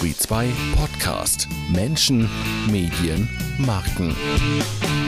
Turi 0.00 0.16
2 0.16 0.48
Podcast. 0.76 1.46
Menschen, 1.68 2.26
Medien, 2.70 3.28
Marken. 3.58 4.16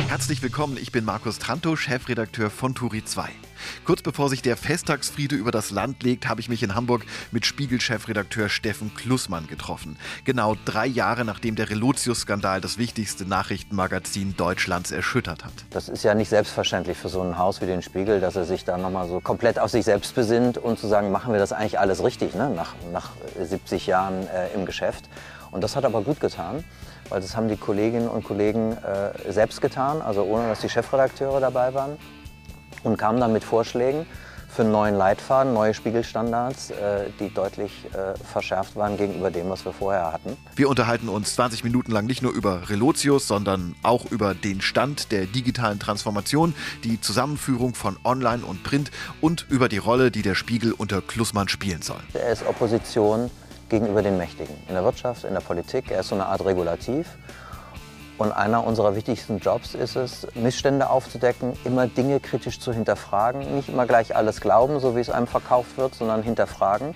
Herzlich 0.07 0.43
willkommen, 0.43 0.77
ich 0.77 0.93
bin 0.93 1.07
Markus 1.07 1.38
Tranto, 1.38 1.77
Chefredakteur 1.77 2.50
von 2.50 2.75
Turi 2.75 3.02
2. 3.02 3.30
Kurz 3.85 4.03
bevor 4.03 4.29
sich 4.29 4.43
der 4.43 4.56
Festtagsfriede 4.56 5.35
über 5.35 5.51
das 5.51 5.71
Land 5.71 6.03
legt, 6.03 6.29
habe 6.29 6.41
ich 6.41 6.48
mich 6.48 6.62
in 6.62 6.75
Hamburg 6.75 7.05
mit 7.30 7.46
Spiegel-Chefredakteur 7.46 8.48
Steffen 8.48 8.95
Klussmann 8.95 9.46
getroffen. 9.46 9.96
Genau 10.25 10.57
drei 10.64 10.86
Jahre 10.86 11.25
nachdem 11.25 11.57
der 11.57 11.71
Relotius-Skandal 11.71 12.61
das 12.61 12.79
wichtigste 12.79 13.25
Nachrichtenmagazin 13.27 14.36
Deutschlands 14.36 14.90
erschüttert 14.90 15.45
hat. 15.45 15.53
Das 15.71 15.89
ist 15.89 16.03
ja 16.03 16.14
nicht 16.14 16.29
selbstverständlich 16.29 16.96
für 16.96 17.09
so 17.09 17.22
ein 17.22 17.39
Haus 17.39 17.61
wie 17.61 17.67
den 17.67 17.82
Spiegel, 17.82 18.21
dass 18.21 18.36
er 18.36 18.45
sich 18.45 18.64
da 18.64 18.77
nochmal 18.77 19.09
so 19.09 19.21
komplett 19.21 19.59
auf 19.59 19.71
sich 19.71 19.85
selbst 19.85 20.14
besinnt 20.14 20.58
und 20.58 20.79
zu 20.79 20.86
sagen, 20.86 21.11
machen 21.11 21.32
wir 21.32 21.40
das 21.40 21.53
eigentlich 21.53 21.79
alles 21.79 22.03
richtig, 22.03 22.35
ne? 22.35 22.50
nach, 22.50 22.75
nach 22.93 23.11
70 23.40 23.86
Jahren 23.86 24.26
äh, 24.29 24.53
im 24.54 24.67
Geschäft. 24.67 25.08
Und 25.50 25.63
das 25.63 25.76
hat 25.76 25.85
aber 25.85 26.03
gut 26.03 26.18
getan, 26.18 26.64
weil 27.08 27.21
das 27.21 27.36
haben 27.36 27.49
die 27.49 27.57
Kolleginnen 27.57 28.08
und 28.08 28.25
Kollegen 28.25 28.72
äh, 28.72 29.31
selbst 29.31 29.61
getan, 29.61 30.00
also 30.00 30.22
ohne 30.22 30.49
dass 30.49 30.61
die 30.61 30.68
Chefredakteure 30.68 31.40
dabei 31.40 31.75
waren 31.75 31.99
und 32.83 32.97
kamen 32.97 33.20
dann 33.20 33.33
mit 33.33 33.45
Vorschlägen 33.45 34.06
für 34.55 34.62
einen 34.62 34.72
neuen 34.72 34.97
Leitfaden, 34.97 35.55
neue 35.55 35.73
Spiegelstandards, 35.73 36.70
äh, 36.70 37.06
die 37.19 37.33
deutlich 37.33 37.86
äh, 37.95 38.14
verschärft 38.23 38.77
waren 38.77 38.98
gegenüber 38.98 39.31
dem, 39.31 39.48
was 39.48 39.64
wir 39.64 39.73
vorher 39.73 40.12
hatten. 40.12 40.36
Wir 40.55 40.69
unterhalten 40.69 41.09
uns 41.09 41.34
20 41.37 41.64
Minuten 41.64 41.91
lang 41.91 42.05
nicht 42.05 42.20
nur 42.20 42.33
über 42.33 42.69
Relotius, 42.69 43.27
sondern 43.27 43.75
auch 43.83 44.05
über 44.11 44.34
den 44.34 44.61
Stand 44.61 45.11
der 45.11 45.25
digitalen 45.25 45.78
Transformation, 45.78 46.55
die 46.84 47.00
Zusammenführung 47.00 47.75
von 47.75 47.97
Online 48.05 48.45
und 48.45 48.62
Print 48.62 48.91
und 49.23 49.47
über 49.48 49.70
die 49.70 49.78
Rolle, 49.78 50.11
die 50.11 50.23
der 50.23 50.34
Spiegel 50.34 50.73
unter 50.73 51.01
Klussmann 51.01 51.48
spielen 51.48 51.81
soll. 51.81 52.01
Er 52.12 52.31
ist 52.31 52.47
Opposition 52.47 53.31
gegenüber 53.70 54.03
den 54.03 54.19
Mächtigen 54.19 54.55
in 54.69 54.75
der 54.75 54.84
Wirtschaft, 54.84 55.25
in 55.25 55.33
der 55.33 55.41
Politik. 55.41 55.91
Er 55.91 56.01
ist 56.01 56.09
so 56.09 56.15
eine 56.15 56.27
Art 56.27 56.45
Regulativ. 56.45 57.06
Und 58.23 58.31
einer 58.31 58.65
unserer 58.65 58.95
wichtigsten 58.95 59.41
Jobs 59.41 59.75
ist 59.75 59.97
es, 59.97 60.28
Missstände 60.37 60.89
aufzudecken, 60.89 61.55
immer 61.65 61.89
Dinge 61.89 62.20
kritisch 62.20 62.61
zu 62.61 62.73
hinterfragen, 62.73 63.56
nicht 63.56 63.69
immer 63.69 63.84
gleich 63.84 64.15
alles 64.15 64.41
glauben, 64.41 64.78
so 64.78 64.95
wie 64.95 65.01
es 65.01 65.11
einem 65.11 65.27
verkauft 65.27 65.77
wird, 65.77 65.97
sondern 65.97 66.23
hinterfragen. 66.23 66.95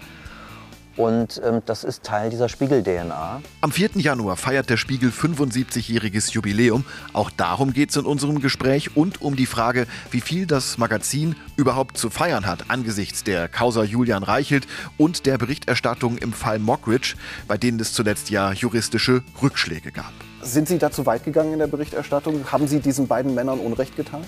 Und 0.97 1.41
ähm, 1.45 1.63
das 1.67 1.85
ist 1.85 2.03
Teil 2.05 2.31
dieser 2.31 2.49
Spiegel-DNA. 2.49 3.43
Am 3.61 3.73
4. 3.73 3.91
Januar 3.97 4.37
feiert 4.37 4.71
der 4.71 4.77
Spiegel 4.77 5.11
75-jähriges 5.11 6.33
Jubiläum. 6.33 6.85
Auch 7.13 7.31
darum 7.31 7.73
geht 7.73 7.91
es 7.91 7.97
in 7.97 8.07
unserem 8.07 8.41
Gespräch 8.41 8.97
und 8.97 9.21
um 9.21 9.37
die 9.37 9.47
Frage, 9.47 9.87
wie 10.11 10.21
viel 10.21 10.47
das 10.47 10.79
Magazin 10.79 11.37
überhaupt 11.57 11.99
zu 11.99 12.11
feiern 12.11 12.47
hat 12.47 12.71
angesichts 12.71 13.25
der 13.25 13.49
Causa 13.49 13.85
Julian 13.85 14.23
Reichelt 14.23 14.67
und 14.97 15.27
der 15.27 15.39
Berichterstattung 15.39 16.19
im 16.19 16.33
Fall 16.33 16.59
Mockridge, 16.59 17.15
bei 17.49 17.57
denen 17.57 17.81
es 17.81 17.93
zuletzt 17.93 18.31
ja 18.31 18.53
juristische 18.53 19.23
Rückschläge 19.43 19.93
gab. 19.93 20.13
Sind 20.43 20.69
Sie 20.69 20.79
da 20.79 20.91
zu 20.91 21.07
weit 21.07 21.25
gegangen 21.25 21.53
in 21.53 21.59
der 21.59 21.67
Berichterstattung? 21.67 22.53
Haben 22.53 22.69
Sie 22.69 22.81
diesen 22.81 23.07
beiden 23.07 23.35
Männern 23.35 23.59
Unrecht 23.59 23.97
getan? 23.97 24.23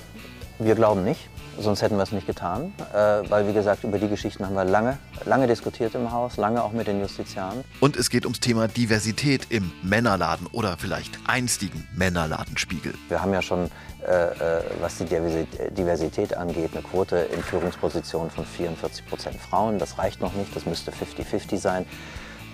Wir 0.59 0.75
glauben 0.75 1.05
nicht, 1.05 1.29
sonst 1.61 1.83
hätten 1.83 1.97
wir 1.97 2.03
es 2.03 2.13
nicht 2.13 2.27
getan, 2.27 2.73
äh, 2.93 2.97
weil 3.29 3.47
wie 3.49 3.53
gesagt, 3.53 3.85
über 3.85 3.99
die 3.99 4.09
Geschichten 4.09 4.45
haben 4.45 4.55
wir 4.55 4.65
lange, 4.65 4.99
lange 5.25 5.47
diskutiert 5.47 5.95
im 5.95 6.13
Haus, 6.13 6.37
lange 6.37 6.63
auch 6.63 6.73
mit 6.73 6.87
den 6.87 7.01
Justiziaren. 7.01 7.65
Und 7.81 7.97
es 7.97 8.11
geht 8.11 8.25
ums 8.25 8.41
Thema 8.41 8.69
Diversität 8.69 9.47
im 9.51 9.73
Männerladen 9.83 10.47
oder 10.53 10.77
vielleicht 10.79 11.19
einstigen 11.27 11.87
Männerladenspiegel. 11.95 12.95
Wir 13.09 13.23
haben 13.23 13.33
ja 13.33 13.43
schon, 13.43 13.71
äh, 14.07 14.59
äh 14.59 14.63
was 14.81 14.99
die 14.99 15.05
Diversität 15.05 16.37
angeht, 16.37 16.71
eine 16.73 16.83
Quote 16.83 17.17
in 17.17 17.43
Führungspositionen 17.43 18.31
von 18.31 18.45
44 18.45 19.07
Prozent 19.07 19.37
Frauen. 19.37 19.79
Das 19.79 19.99
reicht 19.99 20.21
noch 20.21 20.35
nicht, 20.35 20.55
das 20.55 20.67
müsste 20.67 20.93
50-50 20.93 21.59
sein. 21.59 21.85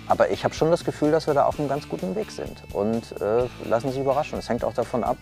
Aber 0.07 0.29
ich 0.29 0.43
habe 0.43 0.53
schon 0.53 0.69
das 0.69 0.83
Gefühl, 0.85 1.11
dass 1.11 1.27
wir 1.27 1.33
da 1.33 1.45
auf 1.45 1.59
einem 1.59 1.67
ganz 1.67 1.89
guten 1.89 2.15
Weg 2.15 2.31
sind. 2.31 2.63
Und 2.73 3.19
äh, 3.21 3.47
lassen 3.67 3.87
Sie 3.87 3.93
sich 3.93 4.01
überraschen. 4.01 4.37
Es 4.37 4.49
hängt 4.49 4.63
auch 4.63 4.73
davon 4.73 5.03
ab, 5.03 5.17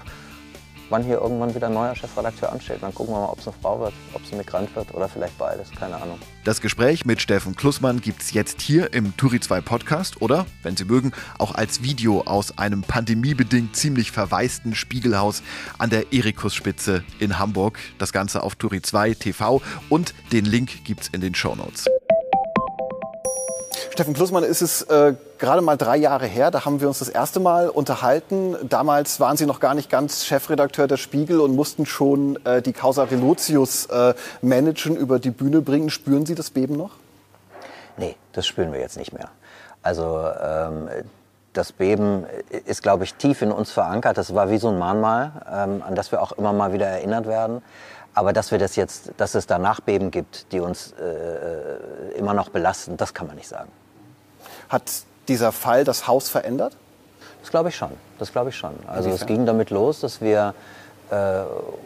wann 0.94 1.04
hier 1.04 1.20
irgendwann 1.20 1.56
wieder 1.56 1.68
ein 1.68 1.74
neuer 1.74 1.96
Chefredakteur 1.96 2.52
ansteht. 2.52 2.78
Dann 2.82 2.94
gucken 2.94 3.16
wir 3.16 3.22
mal, 3.22 3.30
ob 3.30 3.40
es 3.40 3.48
eine 3.48 3.56
Frau 3.60 3.80
wird, 3.80 3.94
ob 4.14 4.24
es 4.24 4.32
ein 4.32 4.38
Migrant 4.38 4.76
wird 4.76 4.94
oder 4.94 5.10
vielleicht 5.10 5.36
beides, 5.40 5.72
keine 5.72 5.96
Ahnung. 5.96 6.20
Das 6.44 6.62
Gespräch 6.62 7.04
mit 7.04 7.20
Steffen 7.20 7.56
Klussmann 7.56 8.00
gibt 8.00 8.22
es 8.22 8.32
jetzt 8.32 8.62
hier 8.62 8.94
im 8.94 9.18
Turi 9.18 9.40
2 9.40 9.62
Podcast 9.62 10.22
oder, 10.22 10.46
wenn 10.62 10.78
Sie 10.78 10.86
mögen, 10.86 11.12
auch 11.40 11.56
als 11.56 11.82
Video 11.82 12.22
aus 12.22 12.60
einem 12.60 12.84
pandemiebedingt 12.84 13.76
ziemlich 13.76 14.12
verwaisten 14.12 14.76
Spiegelhaus 14.76 15.42
an 15.80 15.90
der 15.90 16.14
Erikusspitze 16.14 17.04
in 17.18 17.40
Hamburg. 17.40 17.80
Das 17.98 18.14
Ganze 18.14 18.44
auf 18.44 18.54
Turi 18.54 18.84
2 18.84 19.16
TV 19.16 19.64
und 19.90 20.14
den 20.32 20.46
Link 20.46 20.86
gibt 20.86 21.02
es 21.02 21.08
in 21.08 21.22
den 21.22 21.34
Show 21.34 21.56
Notes. 21.56 21.88
Steffen 23.92 24.14
Klussmann, 24.14 24.44
ist 24.44 24.62
es 24.62 24.84
äh, 24.84 25.16
gerade 25.44 25.62
mal 25.62 25.76
drei 25.76 25.98
Jahre 25.98 26.26
her, 26.26 26.52
da 26.52 26.64
haben 26.64 26.80
wir 26.80 26.88
uns 26.88 27.00
das 27.00 27.10
erste 27.10 27.42
Mal 27.42 27.68
unterhalten. 27.68 28.56
Damals 28.64 29.20
waren 29.20 29.36
Sie 29.36 29.46
noch 29.46 29.60
gar 29.60 29.74
nicht 29.74 29.90
ganz 29.90 30.24
Chefredakteur 30.26 30.88
der 30.88 30.96
Spiegel 30.96 31.42
und 31.42 31.54
mussten 31.54 31.86
schon 31.86 32.40
äh, 32.46 32.62
die 32.62 32.72
Causa 32.72 33.04
Relotius 33.04 33.88
äh, 33.88 34.14
managen, 34.42 34.96
über 34.96 35.20
die 35.20 35.32
Bühne 35.32 35.60
bringen. 35.60 35.90
Spüren 35.90 36.26
Sie 36.26 36.34
das 36.34 36.50
Beben 36.50 36.78
noch? 36.78 36.92
Nee, 37.98 38.16
das 38.32 38.48
spüren 38.48 38.72
wir 38.72 38.80
jetzt 38.80 38.96
nicht 38.96 39.12
mehr. 39.12 39.32
Also 39.82 40.28
ähm, 40.42 40.88
das 41.52 41.74
Beben 41.74 42.26
ist, 42.66 42.82
glaube 42.82 43.04
ich, 43.04 43.16
tief 43.16 43.42
in 43.42 43.52
uns 43.52 43.70
verankert. 43.70 44.18
Das 44.18 44.34
war 44.34 44.50
wie 44.50 44.58
so 44.58 44.70
ein 44.70 44.80
Mahnmal, 44.80 45.34
ähm, 45.52 45.84
an 45.86 45.94
das 45.94 46.14
wir 46.14 46.22
auch 46.22 46.32
immer 46.32 46.54
mal 46.54 46.72
wieder 46.72 46.88
erinnert 46.88 47.28
werden. 47.28 47.62
Aber 48.14 48.32
dass 48.32 48.52
wir 48.52 48.60
das 48.60 48.78
jetzt, 48.78 49.12
dass 49.18 49.36
es 49.36 49.46
da 49.46 49.60
Nachbeben 49.60 50.10
gibt, 50.10 50.54
die 50.54 50.62
uns 50.62 50.94
äh, 50.94 51.04
äh 51.04 52.18
immer 52.18 52.34
noch 52.34 52.48
belasten, 52.48 52.96
das 52.96 53.14
kann 53.14 53.28
man 53.28 53.36
nicht 53.36 53.50
sagen. 53.50 53.70
Hat 54.70 54.84
dieser 55.28 55.52
Fall 55.52 55.84
das 55.84 56.08
Haus 56.08 56.30
verändert? 56.30 56.76
Das 57.42 57.50
glaube 57.50 57.70
ich 57.70 57.76
schon. 57.76 57.92
Das 58.20 58.32
glaube 58.32 58.50
ich 58.50 58.56
schon. 58.56 58.74
Also 58.88 59.10
es 59.10 59.26
ging 59.26 59.46
damit 59.46 59.70
los, 59.70 60.00
dass 60.00 60.22
wir 60.22 60.54
äh, 61.12 61.44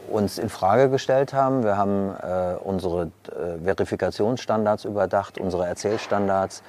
uns 0.10 0.38
in 0.38 0.50
Frage 0.50 0.90
gestellt 0.90 1.34
haben. 1.34 1.64
Wir 1.64 1.78
haben 1.78 2.16
äh, 2.22 2.56
unsere 2.64 3.12
äh, 3.28 3.64
Verifikationsstandards 3.64 4.86
überdacht, 4.86 5.40
unsere 5.40 5.66
Erzählstandards, 5.66 6.62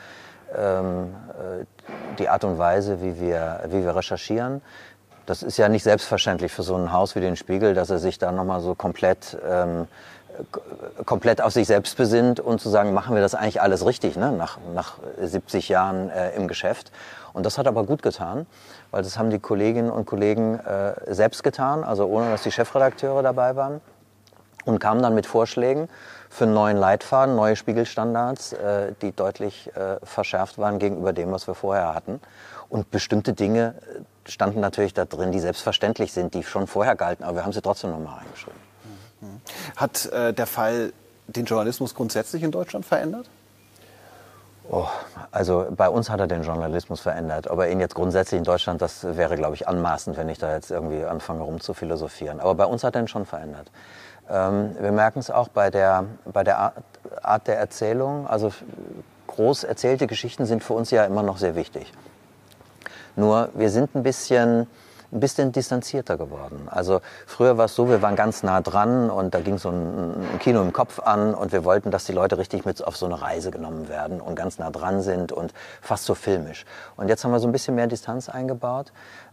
ähm, 0.56 1.14
äh, 1.28 1.64
die 2.18 2.28
Art 2.28 2.44
und 2.44 2.58
Weise, 2.58 3.02
wie 3.02 3.20
wir, 3.20 3.60
wie 3.68 3.84
wir 3.84 3.94
recherchieren. 3.94 4.62
Das 5.26 5.42
ist 5.42 5.58
ja 5.58 5.68
nicht 5.68 5.82
selbstverständlich 5.82 6.50
für 6.50 6.62
so 6.62 6.74
ein 6.74 6.90
Haus 6.90 7.14
wie 7.14 7.20
den 7.20 7.36
Spiegel, 7.36 7.74
dass 7.74 7.90
er 7.90 7.98
sich 7.98 8.18
da 8.18 8.32
nochmal 8.32 8.60
so 8.60 8.74
komplett 8.74 9.36
ähm, 9.46 9.86
komplett 11.04 11.40
auf 11.40 11.52
sich 11.52 11.66
selbst 11.66 11.96
besinnt 11.96 12.40
und 12.40 12.60
zu 12.60 12.68
sagen, 12.68 12.92
machen 12.92 13.14
wir 13.14 13.22
das 13.22 13.34
eigentlich 13.34 13.60
alles 13.60 13.84
richtig, 13.86 14.16
ne? 14.16 14.32
nach, 14.32 14.58
nach 14.74 14.98
70 15.20 15.68
Jahren 15.68 16.10
äh, 16.10 16.30
im 16.36 16.48
Geschäft. 16.48 16.92
Und 17.32 17.44
das 17.46 17.58
hat 17.58 17.66
aber 17.66 17.84
gut 17.84 18.02
getan, 18.02 18.46
weil 18.90 19.02
das 19.02 19.18
haben 19.18 19.30
die 19.30 19.38
Kolleginnen 19.38 19.90
und 19.90 20.06
Kollegen 20.06 20.58
äh, 20.58 21.14
selbst 21.14 21.42
getan, 21.42 21.84
also 21.84 22.06
ohne 22.06 22.30
dass 22.30 22.42
die 22.42 22.52
Chefredakteure 22.52 23.22
dabei 23.22 23.56
waren 23.56 23.80
und 24.64 24.78
kamen 24.78 25.02
dann 25.02 25.14
mit 25.14 25.26
Vorschlägen 25.26 25.88
für 26.30 26.44
einen 26.44 26.54
neuen 26.54 26.76
Leitfaden, 26.76 27.36
neue 27.36 27.56
Spiegelstandards, 27.56 28.52
äh, 28.52 28.92
die 29.00 29.12
deutlich 29.12 29.74
äh, 29.74 29.96
verschärft 30.02 30.58
waren 30.58 30.78
gegenüber 30.78 31.12
dem, 31.12 31.32
was 31.32 31.46
wir 31.46 31.54
vorher 31.54 31.94
hatten. 31.94 32.20
Und 32.68 32.90
bestimmte 32.90 33.32
Dinge 33.32 33.74
äh, 34.26 34.30
standen 34.30 34.60
natürlich 34.60 34.92
da 34.92 35.04
drin, 35.04 35.32
die 35.32 35.40
selbstverständlich 35.40 36.12
sind, 36.12 36.34
die 36.34 36.42
schon 36.42 36.66
vorher 36.66 36.96
galten, 36.96 37.24
aber 37.24 37.36
wir 37.36 37.44
haben 37.44 37.52
sie 37.52 37.62
trotzdem 37.62 37.90
nochmal 37.90 38.18
reingeschrieben. 38.18 38.60
Hat 39.76 40.06
äh, 40.06 40.32
der 40.32 40.46
Fall 40.46 40.92
den 41.26 41.44
Journalismus 41.44 41.94
grundsätzlich 41.94 42.42
in 42.42 42.50
Deutschland 42.50 42.86
verändert? 42.86 43.28
Oh, 44.70 44.86
also 45.30 45.66
bei 45.74 45.88
uns 45.88 46.10
hat 46.10 46.20
er 46.20 46.26
den 46.26 46.42
Journalismus 46.42 47.00
verändert. 47.00 47.50
Aber 47.50 47.68
ihn 47.70 47.80
jetzt 47.80 47.94
grundsätzlich 47.94 48.38
in 48.38 48.44
Deutschland, 48.44 48.82
das 48.82 49.04
wäre, 49.16 49.36
glaube 49.36 49.54
ich, 49.54 49.66
anmaßend, 49.66 50.16
wenn 50.16 50.28
ich 50.28 50.38
da 50.38 50.52
jetzt 50.52 50.70
irgendwie 50.70 51.04
anfange 51.04 51.42
rum 51.42 51.60
zu 51.60 51.72
philosophieren. 51.72 52.38
Aber 52.38 52.54
bei 52.54 52.66
uns 52.66 52.84
hat 52.84 52.94
er 52.94 53.02
ihn 53.02 53.08
schon 53.08 53.24
verändert. 53.24 53.70
Ähm, 54.28 54.76
wir 54.78 54.92
merken 54.92 55.20
es 55.20 55.30
auch 55.30 55.48
bei 55.48 55.70
der, 55.70 56.04
bei 56.30 56.44
der 56.44 56.74
Art 57.22 57.46
der 57.46 57.58
Erzählung. 57.58 58.26
Also 58.26 58.52
groß 59.26 59.64
erzählte 59.64 60.06
Geschichten 60.06 60.44
sind 60.44 60.62
für 60.62 60.74
uns 60.74 60.90
ja 60.90 61.04
immer 61.04 61.22
noch 61.22 61.38
sehr 61.38 61.54
wichtig. 61.54 61.90
Nur 63.16 63.48
wir 63.54 63.70
sind 63.70 63.94
ein 63.94 64.02
bisschen 64.02 64.66
ein 65.12 65.20
bisschen 65.20 65.52
distanzierter 65.52 66.16
geworden. 66.16 66.68
Also 66.70 67.00
früher 67.26 67.56
war 67.56 67.66
es 67.66 67.74
so, 67.74 67.88
wir 67.88 68.02
waren 68.02 68.16
ganz 68.16 68.42
nah 68.42 68.60
dran 68.60 69.10
und 69.10 69.34
da 69.34 69.40
ging 69.40 69.58
so 69.58 69.70
ein, 69.70 70.38
Kino 70.38 70.60
im 70.60 70.72
Kopf 70.72 71.00
an 71.00 71.34
und 71.34 71.52
wir 71.52 71.64
wollten, 71.64 71.90
dass 71.90 72.04
die 72.04 72.12
Leute 72.12 72.38
richtig 72.38 72.64
mit 72.64 72.86
auf 72.86 72.96
so 72.96 73.06
eine 73.06 73.20
Reise 73.20 73.50
genommen 73.50 73.88
werden 73.88 74.20
und 74.20 74.34
ganz 74.34 74.58
nah 74.58 74.70
dran 74.70 75.00
sind 75.00 75.32
und 75.32 75.54
fast 75.80 76.04
so 76.04 76.14
filmisch. 76.14 76.66
Und 76.96 77.08
jetzt 77.08 77.24
haben 77.24 77.30
wir 77.30 77.40
so 77.40 77.48
ein 77.48 77.52
bisschen 77.52 77.74
mehr 77.74 77.86
Distanz 77.86 78.28
eingebaut. 78.28 78.92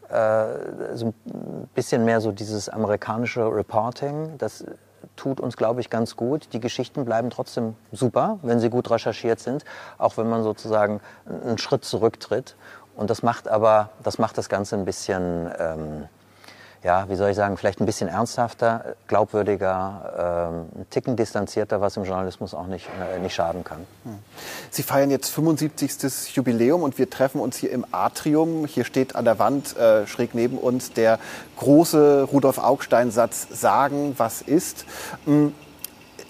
Äh, 0.10 0.95
so 0.95 1.07
ein 1.07 1.69
bisschen 1.74 2.06
mehr 2.06 2.22
so 2.22 2.31
dieses 2.31 2.69
amerikanische 2.69 3.45
Reporting, 3.45 4.38
das 4.38 4.63
tut 5.16 5.39
uns, 5.39 5.57
glaube 5.57 5.81
ich, 5.81 5.89
ganz 5.89 6.16
gut. 6.16 6.54
Die 6.54 6.60
Geschichten 6.60 7.06
bleiben 7.06 7.30
trotzdem 7.30 7.75
super, 7.92 8.39
wenn 8.42 8.60
sie 8.60 8.69
gut 8.69 8.89
recherchiert 8.89 9.39
sind, 9.39 9.66
auch 9.98 10.18
wenn 10.18 10.30
man 10.30 10.44
sozusagen 10.44 11.01
einen 11.25 11.57
Schritt 11.57 11.86
zurücktritt 11.86 12.56
und 12.96 13.10
das 13.10 13.24
macht 13.24 13.48
aber, 13.48 13.90
das 14.04 14.18
macht 14.18 14.38
das 14.38 14.50
Ganze 14.50 14.76
ein 14.76 14.86
bisschen, 14.86 15.50
ähm, 15.60 16.08
ja, 16.84 17.10
wie 17.10 17.16
soll 17.16 17.32
ich 17.32 17.36
sagen, 17.36 17.58
vielleicht 17.58 17.82
ein 17.82 17.86
bisschen 17.86 18.08
ernsthafter, 18.08 18.96
glaubwürdiger, 19.08 20.50
ähm, 20.50 20.82
ein 20.82 20.90
Ticken 20.90 21.16
distanzierter, 21.16 21.82
was 21.82 21.98
im 21.98 22.04
Journalismus 22.04 22.54
auch 22.54 22.68
nicht, 22.68 22.88
äh, 23.14 23.20
nicht 23.20 23.34
schaden 23.34 23.64
kann. 23.64 23.86
Hm. 24.04 24.20
Sie 24.70 24.84
feiern 24.84 25.10
jetzt 25.10 25.30
75. 25.30 26.36
Jubiläum 26.36 26.84
und 26.84 26.98
wir 26.98 27.10
treffen 27.10 27.42
uns 27.42 27.58
hier 27.58 27.72
im 27.72 27.86
Atrium. 27.92 28.66
Hier 28.66 28.86
steht 28.86 29.16
an 29.16 29.26
der 29.26 29.40
Wand 29.40 29.76
äh, 29.78 30.06
schräg 30.08 30.36
neben 30.36 30.58
uns 30.58 30.94
der 30.94 31.20
große 31.58 32.24
Rudolf 32.32 32.60
Augstein-Satz 32.60 33.48
Sagen, 33.50 34.14
was 34.18 34.42
ist. 34.42 34.86
Hm, 35.26 35.54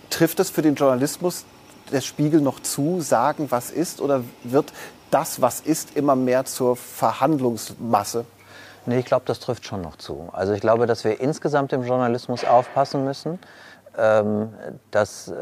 trifft 0.10 0.40
es 0.40 0.50
für 0.50 0.62
den 0.62 0.76
Journalismus 0.76 1.46
der 1.92 2.02
Spiegel 2.02 2.42
noch 2.42 2.60
zu, 2.60 3.02
sagen, 3.02 3.48
was 3.50 3.72
ist, 3.72 4.02
oder 4.02 4.24
wird 4.44 4.74
das, 5.12 5.42
was 5.42 5.62
ist, 5.62 5.96
immer 5.96 6.16
mehr 6.16 6.46
zur 6.46 6.76
Verhandlungsmasse? 6.76 8.26
Nee, 8.86 9.00
ich 9.00 9.06
glaube, 9.06 9.24
das 9.26 9.40
trifft 9.40 9.66
schon 9.66 9.82
noch 9.82 9.96
zu. 9.96 10.30
Also 10.32 10.54
ich 10.54 10.62
glaube, 10.62 10.86
dass 10.86 11.04
wir 11.04 11.20
insgesamt 11.20 11.74
im 11.74 11.84
Journalismus 11.84 12.46
aufpassen 12.46 13.04
müssen, 13.04 13.40
ähm, 13.98 14.54
dass 14.92 15.28
äh, 15.28 15.34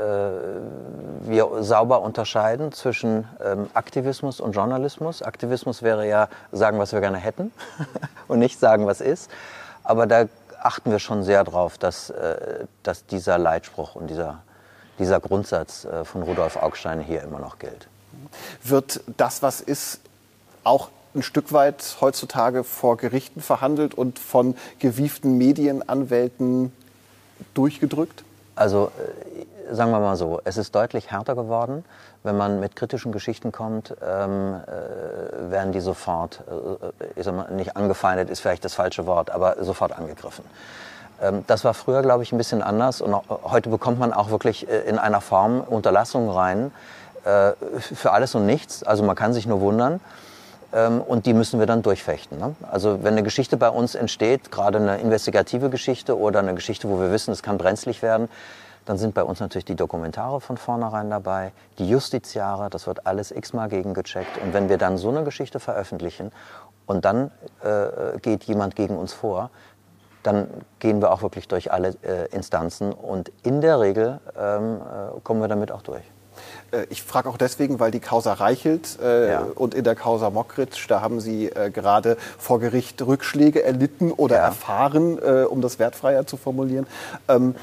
wir 1.22 1.50
sauber 1.64 2.02
unterscheiden 2.02 2.72
zwischen 2.72 3.28
ähm, 3.44 3.68
Aktivismus 3.74 4.40
und 4.40 4.54
Journalismus. 4.54 5.22
Aktivismus 5.22 5.82
wäre 5.82 6.08
ja 6.08 6.30
sagen, 6.52 6.80
was 6.80 6.94
wir 6.94 7.02
gerne 7.02 7.18
hätten 7.18 7.52
und 8.28 8.40
nicht 8.40 8.60
sagen, 8.60 8.86
was 8.86 9.02
ist. 9.02 9.30
Aber 9.84 10.08
da 10.08 10.28
achten 10.62 10.92
wir 10.92 11.00
schon 11.00 11.24
sehr 11.24 11.44
drauf, 11.44 11.78
dass, 11.78 12.12
äh, 12.12 12.66
dass 12.84 13.06
dieser 13.06 13.38
Leitspruch 13.38 13.96
und 13.96 14.08
dieser, 14.08 14.44
dieser 15.04 15.20
Grundsatz 15.20 15.86
äh, 15.86 16.06
von 16.06 16.24
Rudolf 16.24 16.56
Augstein 16.56 17.02
hier 17.02 17.22
immer 17.22 17.40
noch 17.40 17.60
gilt. 17.60 17.88
Wird 18.64 19.02
das, 19.18 19.42
was 19.42 19.62
ist, 19.62 20.00
auch 20.64 20.90
ein 21.14 21.22
Stück 21.22 21.52
weit 21.52 21.98
heutzutage 22.00 22.64
vor 22.64 22.96
Gerichten 22.98 23.42
verhandelt 23.42 23.94
und 23.94 24.18
von 24.18 24.56
gewieften 24.80 25.38
Medienanwälten 25.38 26.72
durchgedrückt? 27.54 28.24
Also 28.56 28.92
äh, 29.70 29.74
sagen 29.76 29.92
wir 29.92 30.00
mal 30.00 30.16
so, 30.16 30.40
es 30.46 30.58
ist 30.58 30.74
deutlich 30.74 31.12
härter 31.12 31.36
geworden. 31.36 31.84
Wenn 32.24 32.38
man 32.38 32.62
mit 32.62 32.78
kritischen 32.78 33.12
Geschichten 33.12 33.52
kommt, 33.52 33.94
ähm, 34.02 34.56
äh, 34.66 35.52
werden 35.52 35.74
die 35.74 35.82
sofort, 35.82 36.44
äh, 36.48 37.20
ich 37.20 37.26
sag 37.26 37.36
mal, 37.36 37.52
nicht 37.52 37.76
angefeindet 37.76 38.30
ist 38.30 38.40
vielleicht 38.40 38.64
das 38.64 38.74
falsche 38.74 39.06
Wort, 39.06 39.30
aber 39.30 39.62
sofort 39.64 39.92
angegriffen. 39.92 40.46
Ähm, 41.24 41.44
das 41.48 41.64
war 41.64 41.74
früher, 41.74 42.02
glaube 42.02 42.24
ich, 42.24 42.32
ein 42.32 42.38
bisschen 42.38 42.62
anders 42.62 43.02
und 43.02 43.14
auch, 43.14 43.24
heute 43.44 43.70
bekommt 43.70 44.00
man 44.00 44.14
auch 44.14 44.30
wirklich 44.30 44.70
äh, 44.70 44.82
in 44.82 45.00
einer 45.00 45.22
Form 45.22 45.62
Unterlassungen 45.62 46.30
rein 46.30 46.72
äh, 47.26 47.54
für 47.80 48.12
alles 48.12 48.36
und 48.36 48.46
nichts. 48.46 48.84
Also 48.84 49.04
man 49.04 49.16
kann 49.16 49.34
sich 49.34 49.48
nur 49.48 49.62
wundern. 49.62 50.00
Ähm, 50.74 51.02
und 51.02 51.26
die 51.26 51.34
müssen 51.34 51.60
wir 51.60 51.68
dann 51.68 51.84
durchfechten. 51.84 52.40
Ne? 52.40 52.56
Also 52.70 53.04
wenn 53.04 53.14
eine 53.14 53.24
Geschichte 53.24 53.58
bei 53.58 53.70
uns 53.70 53.96
entsteht, 53.96 54.52
gerade 54.52 54.80
eine 54.80 54.98
investigative 54.98 55.70
Geschichte 55.70 56.18
oder 56.18 56.40
eine 56.40 56.56
Geschichte, 56.56 56.90
wo 56.90 57.00
wir 57.00 57.12
wissen, 57.12 57.32
es 57.32 57.44
kann 57.44 57.58
brenzlig 57.58 58.02
werden, 58.02 58.28
dann 58.86 58.98
sind 58.98 59.14
bei 59.14 59.24
uns 59.24 59.40
natürlich 59.40 59.66
die 59.66 59.76
Dokumentare 59.76 60.42
von 60.42 60.58
vornherein 60.58 61.10
dabei, 61.10 61.54
die 61.78 61.88
Justiziare, 61.88 62.70
das 62.70 62.86
wird 62.86 63.08
alles 63.08 63.32
x-mal 63.32 63.70
gegengecheckt. 63.70 64.42
Und 64.44 64.54
wenn 64.54 64.68
wir 64.68 64.78
dann 64.78 64.98
so 64.98 65.10
eine 65.10 65.24
Geschichte 65.24 65.62
veröffentlichen 65.62 66.32
und 66.86 67.06
dann 67.06 67.32
äh, 67.64 68.18
geht 68.20 68.44
jemand 68.44 68.76
gegen 68.76 68.98
uns 68.98 69.14
vor, 69.14 69.52
dann 70.24 70.48
gehen 70.80 71.02
wir 71.02 71.12
auch 71.12 71.22
wirklich 71.22 71.48
durch 71.48 71.72
alle 71.72 71.96
äh, 72.02 72.34
Instanzen 72.34 72.92
und 72.94 73.32
in 73.44 73.62
der 73.62 73.80
Regel 73.80 74.20
ähm, 74.38 74.78
äh, 74.78 75.20
kommen 75.24 75.42
wir 75.42 75.48
damit 75.48 75.72
auch 75.72 75.82
durch. 75.82 76.04
Äh, 76.72 76.86
ich 76.90 77.04
frage 77.04 77.30
auch 77.30 77.38
deswegen, 77.38 77.80
weil 77.80 77.92
die 77.92 78.00
Causa 78.00 78.34
Reichelt 78.34 79.00
äh, 79.02 79.32
ja. 79.32 79.46
und 79.56 79.74
in 79.74 79.84
der 79.84 79.96
Causa 79.96 80.30
Mockritsch, 80.30 80.90
da 80.90 81.02
haben 81.02 81.20
Sie 81.20 81.48
äh, 81.48 81.70
gerade 81.70 82.18
vor 82.38 82.60
Gericht 82.60 83.02
Rückschläge 83.02 83.64
erlitten 83.64 84.12
oder 84.12 84.38
ja. 84.38 84.46
erfahren, 84.46 85.20
äh, 85.20 85.44
um 85.44 85.62
das 85.62 85.80
wertfreier 85.80 86.26
zu 86.26 86.38
formulieren. 86.38 86.88
Ähm, 87.28 87.56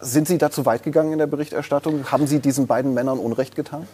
sind 0.00 0.28
Sie 0.28 0.38
da 0.38 0.50
zu 0.50 0.66
weit 0.66 0.82
gegangen 0.82 1.12
in 1.12 1.18
der 1.18 1.26
Berichterstattung? 1.26 2.10
Haben 2.12 2.26
Sie 2.26 2.38
diesen 2.38 2.66
beiden 2.66 2.94
Männern 2.94 3.18
Unrecht 3.18 3.56
getan? 3.56 3.88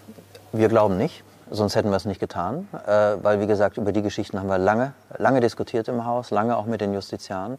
Wir 0.53 0.69
glauben 0.69 0.99
nicht. 0.99 1.25
Sonst 1.55 1.77
hätten 1.77 1.91
wir 1.91 1.97
es 1.97 2.07
nicht 2.07 2.19
getan, 2.19 2.67
äh, 2.87 3.17
weil 3.23 3.39
wie 3.41 3.47
gesagt 3.47 3.77
über 3.77 3.93
die 3.93 4.01
Geschichten 4.01 4.41
haben 4.41 4.49
wir 4.49 4.57
lange, 4.57 4.95
lange 5.19 5.41
diskutiert 5.41 5.87
im 5.87 6.07
Haus, 6.07 6.31
lange 6.31 6.57
auch 6.57 6.65
mit 6.65 6.81
den 6.81 6.95
Justiziaren. 6.95 7.59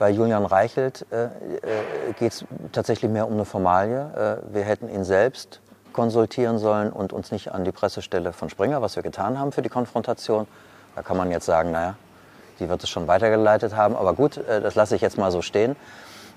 Bei 0.00 0.10
Julian 0.10 0.44
Reichelt 0.44 1.06
äh, 1.12 1.26
äh, 1.26 1.28
geht 2.18 2.32
es 2.32 2.44
tatsächlich 2.72 3.08
mehr 3.08 3.28
um 3.28 3.34
eine 3.34 3.44
Formalie. 3.44 4.40
Äh, 4.50 4.54
wir 4.54 4.64
hätten 4.64 4.88
ihn 4.88 5.04
selbst 5.04 5.60
konsultieren 5.92 6.58
sollen 6.58 6.90
und 6.90 7.12
uns 7.12 7.30
nicht 7.30 7.52
an 7.52 7.64
die 7.64 7.70
Pressestelle 7.70 8.32
von 8.32 8.50
Springer, 8.50 8.82
was 8.82 8.96
wir 8.96 9.04
getan 9.04 9.38
haben 9.38 9.52
für 9.52 9.62
die 9.62 9.68
Konfrontation. 9.68 10.48
Da 10.96 11.02
kann 11.02 11.16
man 11.16 11.30
jetzt 11.30 11.46
sagen, 11.46 11.70
naja, 11.70 11.94
die 12.58 12.68
wird 12.68 12.82
es 12.82 12.90
schon 12.90 13.06
weitergeleitet 13.06 13.76
haben. 13.76 13.94
Aber 13.94 14.14
gut, 14.14 14.36
äh, 14.36 14.60
das 14.60 14.74
lasse 14.74 14.96
ich 14.96 15.00
jetzt 15.00 15.16
mal 15.16 15.30
so 15.30 15.42
stehen. 15.42 15.76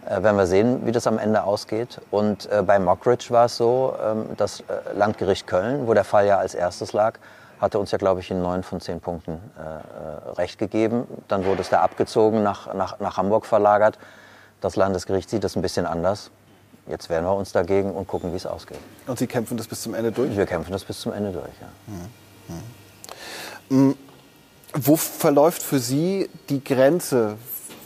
Äh, 0.06 0.22
werden 0.22 0.38
wir 0.38 0.46
sehen, 0.46 0.86
wie 0.86 0.92
das 0.92 1.08
am 1.08 1.18
Ende 1.18 1.44
ausgeht. 1.44 2.00
Und 2.12 2.50
äh, 2.52 2.62
bei 2.62 2.78
Mockridge 2.80 3.28
war 3.30 3.46
es 3.46 3.58
so, 3.58 3.96
ähm, 4.04 4.26
das 4.38 4.64
Landgericht 4.94 5.48
Köln, 5.48 5.88
wo 5.88 5.94
der 5.94 6.04
Fall 6.04 6.28
ja 6.28 6.38
als 6.38 6.54
erstes 6.54 6.94
lag, 6.94 7.18
hatte 7.60 7.80
uns 7.80 7.92
ja, 7.92 7.98
glaube 7.98 8.20
ich, 8.20 8.30
in 8.30 8.42
neun 8.42 8.64
von 8.64 8.82
zehn 8.82 9.00
Punkten 9.00 9.40
äh, 9.58 10.32
Recht 10.32 10.60
gegeben. 10.60 11.08
Dann 11.28 11.46
wurde 11.46 11.62
es 11.62 11.70
da 11.70 11.82
abgezogen, 11.82 12.44
nach, 12.44 12.74
nach, 12.74 13.00
nach 13.00 13.18
Hamburg 13.18 13.46
verlagert. 13.46 13.98
Das 14.62 14.76
Landesgericht 14.76 15.30
sieht 15.30 15.44
das 15.44 15.56
ein 15.56 15.62
bisschen 15.62 15.86
anders. 15.86 16.30
Jetzt 16.88 17.10
wehren 17.10 17.24
wir 17.24 17.34
uns 17.34 17.52
dagegen 17.52 17.92
und 17.92 18.08
gucken, 18.08 18.32
wie 18.32 18.38
es 18.38 18.46
ausgeht. 18.46 18.78
Und 19.08 19.18
Sie 19.18 19.26
kämpfen 19.26 19.58
das 19.58 19.68
bis 19.68 19.82
zum 19.82 19.96
Ende 19.96 20.12
durch? 20.12 20.38
Wir 20.38 20.46
kämpfen 20.46 20.72
das 20.72 20.84
bis 20.84 21.02
zum 21.02 21.14
Ende 21.14 21.32
durch, 21.32 21.46
ja. 21.60 21.68
Mhm. 23.70 23.88
Mhm. 23.88 23.98
Wo 24.74 24.96
verläuft 24.96 25.64
für 25.64 25.80
Sie 25.80 26.30
die 26.50 26.64
Grenze 26.64 27.38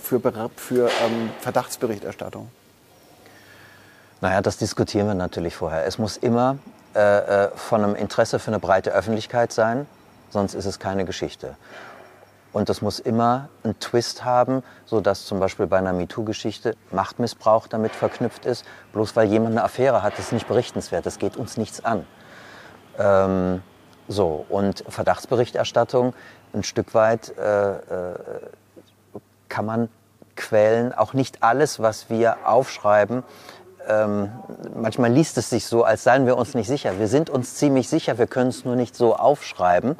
für, 0.09 0.49
für 0.55 0.89
ähm, 1.05 1.29
Verdachtsberichterstattung? 1.39 2.49
Naja, 4.21 4.41
das 4.41 4.57
diskutieren 4.57 5.07
wir 5.07 5.13
natürlich 5.13 5.55
vorher. 5.55 5.85
Es 5.85 5.97
muss 5.97 6.17
immer 6.17 6.57
äh, 6.95 6.99
äh, 7.45 7.49
von 7.55 7.83
einem 7.83 7.95
Interesse 7.95 8.39
für 8.39 8.47
eine 8.49 8.59
breite 8.59 8.91
Öffentlichkeit 8.91 9.53
sein, 9.53 9.85
sonst 10.29 10.55
ist 10.55 10.65
es 10.65 10.79
keine 10.79 11.05
Geschichte. 11.05 11.55
Und 12.51 12.67
das 12.67 12.81
muss 12.81 12.99
immer 12.99 13.49
einen 13.63 13.79
Twist 13.79 14.25
haben, 14.25 14.63
sodass 14.87 15.25
zum 15.25 15.39
Beispiel 15.39 15.67
bei 15.67 15.77
einer 15.77 15.93
MeToo-Geschichte 15.93 16.75
Machtmissbrauch 16.91 17.67
damit 17.67 17.91
verknüpft 17.91 18.45
ist. 18.45 18.65
Bloß 18.91 19.15
weil 19.15 19.27
jemand 19.27 19.51
eine 19.51 19.63
Affäre 19.63 20.01
hat, 20.01 20.17
ist 20.17 20.31
nicht 20.31 20.47
berichtenswert, 20.47 21.05
das 21.05 21.19
geht 21.19 21.37
uns 21.37 21.57
nichts 21.57 21.85
an. 21.85 22.07
Ähm, 22.97 23.61
so, 24.07 24.47
und 24.49 24.83
Verdachtsberichterstattung, 24.89 26.15
ein 26.53 26.63
Stück 26.63 26.95
weit 26.95 27.37
äh, 27.37 27.73
äh, 27.73 28.13
kann 29.47 29.67
man 29.67 29.89
quälen. 30.39 30.93
Auch 30.93 31.13
nicht 31.13 31.43
alles, 31.43 31.79
was 31.79 32.09
wir 32.09 32.37
aufschreiben, 32.45 33.23
ähm, 33.89 34.29
manchmal 34.75 35.11
liest 35.11 35.37
es 35.37 35.49
sich 35.49 35.65
so, 35.65 35.83
als 35.83 36.03
seien 36.03 36.27
wir 36.27 36.37
uns 36.37 36.53
nicht 36.53 36.67
sicher. 36.67 36.99
Wir 36.99 37.07
sind 37.07 37.29
uns 37.29 37.55
ziemlich 37.55 37.89
sicher, 37.89 38.17
wir 38.19 38.27
können 38.27 38.49
es 38.49 38.63
nur 38.63 38.75
nicht 38.75 38.95
so 38.95 39.15
aufschreiben, 39.15 39.95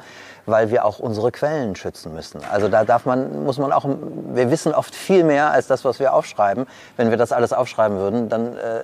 weil 0.46 0.70
wir 0.70 0.84
auch 0.84 1.00
unsere 1.00 1.32
Quellen 1.32 1.74
schützen 1.74 2.14
müssen. 2.14 2.40
Also 2.52 2.68
da 2.68 2.84
darf 2.84 3.04
man, 3.04 3.44
muss 3.44 3.58
man 3.58 3.72
auch, 3.72 3.84
wir 4.32 4.50
wissen 4.50 4.74
oft 4.74 4.94
viel 4.94 5.24
mehr 5.24 5.50
als 5.50 5.66
das, 5.66 5.84
was 5.84 5.98
wir 5.98 6.14
aufschreiben. 6.14 6.66
Wenn 6.96 7.10
wir 7.10 7.16
das 7.16 7.32
alles 7.32 7.52
aufschreiben 7.52 7.98
würden, 7.98 8.28
dann 8.28 8.56
äh, 8.56 8.82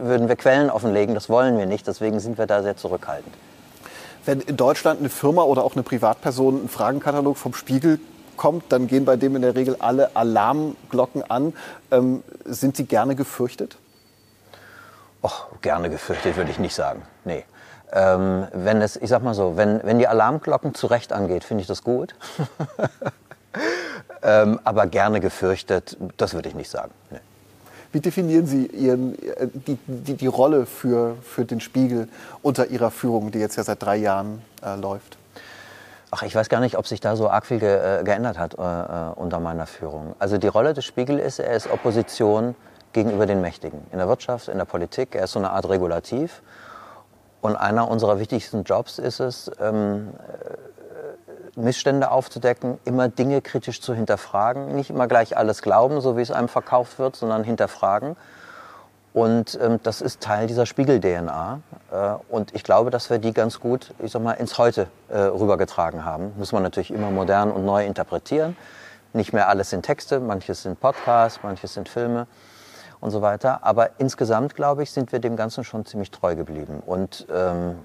würden 0.00 0.28
wir 0.28 0.34
Quellen 0.34 0.70
offenlegen. 0.70 1.14
Das 1.14 1.28
wollen 1.28 1.56
wir 1.56 1.66
nicht, 1.66 1.86
deswegen 1.86 2.18
sind 2.18 2.38
wir 2.38 2.46
da 2.46 2.62
sehr 2.62 2.76
zurückhaltend. 2.76 3.32
Wenn 4.24 4.40
in 4.40 4.56
Deutschland 4.56 4.98
eine 4.98 5.10
Firma 5.10 5.42
oder 5.42 5.62
auch 5.62 5.74
eine 5.74 5.84
Privatperson 5.84 6.58
einen 6.58 6.68
Fragenkatalog 6.68 7.36
vom 7.36 7.54
Spiegel 7.54 8.00
kommt, 8.38 8.72
dann 8.72 8.86
gehen 8.86 9.04
bei 9.04 9.16
dem 9.16 9.36
in 9.36 9.42
der 9.42 9.54
Regel 9.54 9.76
alle 9.78 10.16
Alarmglocken 10.16 11.30
an. 11.30 11.52
Ähm, 11.90 12.22
sind 12.46 12.78
Sie 12.78 12.86
gerne 12.86 13.14
gefürchtet? 13.14 13.76
Och, 15.22 15.48
gerne 15.60 15.90
gefürchtet 15.90 16.36
würde 16.36 16.50
ich 16.50 16.58
nicht 16.58 16.74
sagen. 16.74 17.02
Nee. 17.26 17.44
Ähm, 17.92 18.46
wenn 18.52 18.80
es, 18.80 18.96
ich 18.96 19.10
sag 19.10 19.22
mal 19.22 19.34
so, 19.34 19.56
wenn, 19.56 19.82
wenn 19.84 19.98
die 19.98 20.08
Alarmglocken 20.08 20.74
zu 20.74 20.86
Recht 20.86 21.12
angeht, 21.12 21.44
finde 21.44 21.62
ich 21.62 21.66
das 21.66 21.82
gut. 21.82 22.14
ähm, 24.22 24.60
aber 24.64 24.86
gerne 24.86 25.20
gefürchtet, 25.20 25.96
das 26.16 26.34
würde 26.34 26.48
ich 26.48 26.54
nicht 26.54 26.70
sagen. 26.70 26.92
Nee. 27.10 27.18
Wie 27.92 28.00
definieren 28.00 28.46
Sie 28.46 28.66
Ihren, 28.66 29.14
äh, 29.22 29.48
die, 29.52 29.78
die, 29.86 30.14
die 30.14 30.26
Rolle 30.26 30.66
für, 30.66 31.16
für 31.22 31.44
den 31.44 31.60
Spiegel 31.60 32.08
unter 32.42 32.66
Ihrer 32.66 32.90
Führung, 32.90 33.30
die 33.30 33.38
jetzt 33.38 33.56
ja 33.56 33.64
seit 33.64 33.82
drei 33.82 33.96
Jahren 33.96 34.42
äh, 34.62 34.76
läuft? 34.76 35.16
Ach, 36.10 36.22
ich 36.22 36.34
weiß 36.34 36.48
gar 36.48 36.60
nicht, 36.60 36.78
ob 36.78 36.86
sich 36.86 37.00
da 37.00 37.16
so 37.16 37.28
arg 37.28 37.44
viel 37.44 37.58
ge, 37.58 38.00
äh, 38.00 38.04
geändert 38.04 38.38
hat 38.38 38.54
äh, 38.54 38.62
äh 38.62 39.12
unter 39.14 39.40
meiner 39.40 39.66
Führung. 39.66 40.14
Also 40.18 40.38
die 40.38 40.48
Rolle 40.48 40.72
des 40.72 40.84
Spiegel 40.84 41.18
ist, 41.18 41.38
er 41.38 41.54
ist 41.54 41.70
Opposition 41.70 42.54
gegenüber 42.92 43.26
den 43.26 43.40
Mächtigen. 43.40 43.86
In 43.92 43.98
der 43.98 44.08
Wirtschaft, 44.08 44.48
in 44.48 44.56
der 44.56 44.64
Politik. 44.64 45.14
Er 45.14 45.24
ist 45.24 45.32
so 45.32 45.38
eine 45.38 45.50
Art 45.50 45.68
Regulativ. 45.68 46.42
Und 47.40 47.56
einer 47.56 47.88
unserer 47.88 48.18
wichtigsten 48.18 48.64
Jobs 48.64 48.98
ist 48.98 49.20
es, 49.20 49.50
ähm, 49.60 50.14
äh, 50.16 51.60
Missstände 51.60 52.10
aufzudecken, 52.10 52.78
immer 52.84 53.08
Dinge 53.08 53.42
kritisch 53.42 53.80
zu 53.80 53.94
hinterfragen, 53.94 54.74
nicht 54.74 54.90
immer 54.90 55.08
gleich 55.08 55.36
alles 55.36 55.60
glauben, 55.62 56.00
so 56.00 56.16
wie 56.16 56.22
es 56.22 56.30
einem 56.30 56.48
verkauft 56.48 56.98
wird, 56.98 57.16
sondern 57.16 57.44
hinterfragen. 57.44 58.16
Und 59.18 59.58
ähm, 59.60 59.80
das 59.82 60.00
ist 60.00 60.20
Teil 60.20 60.46
dieser 60.46 60.64
Spiegel-DNA. 60.64 61.58
Äh, 61.90 61.96
und 62.28 62.54
ich 62.54 62.62
glaube, 62.62 62.90
dass 62.90 63.10
wir 63.10 63.18
die 63.18 63.32
ganz 63.32 63.58
gut, 63.58 63.92
ich 63.98 64.12
sag 64.12 64.22
mal, 64.22 64.34
ins 64.34 64.58
Heute 64.58 64.86
äh, 65.08 65.18
rübergetragen 65.18 66.04
haben. 66.04 66.32
Muss 66.36 66.52
man 66.52 66.62
natürlich 66.62 66.92
immer 66.92 67.10
modern 67.10 67.50
und 67.50 67.64
neu 67.64 67.84
interpretieren. 67.84 68.56
Nicht 69.12 69.32
mehr 69.32 69.48
alles 69.48 69.70
sind 69.70 69.82
Texte, 69.82 70.20
manches 70.20 70.62
sind 70.62 70.78
Podcasts, 70.78 71.40
manches 71.42 71.74
sind 71.74 71.88
Filme 71.88 72.28
und 73.00 73.10
so 73.10 73.20
weiter. 73.20 73.58
Aber 73.64 73.90
insgesamt, 73.98 74.54
glaube 74.54 74.84
ich, 74.84 74.92
sind 74.92 75.10
wir 75.10 75.18
dem 75.18 75.34
Ganzen 75.34 75.64
schon 75.64 75.84
ziemlich 75.84 76.12
treu 76.12 76.36
geblieben. 76.36 76.80
Und 76.86 77.26
ähm, 77.34 77.76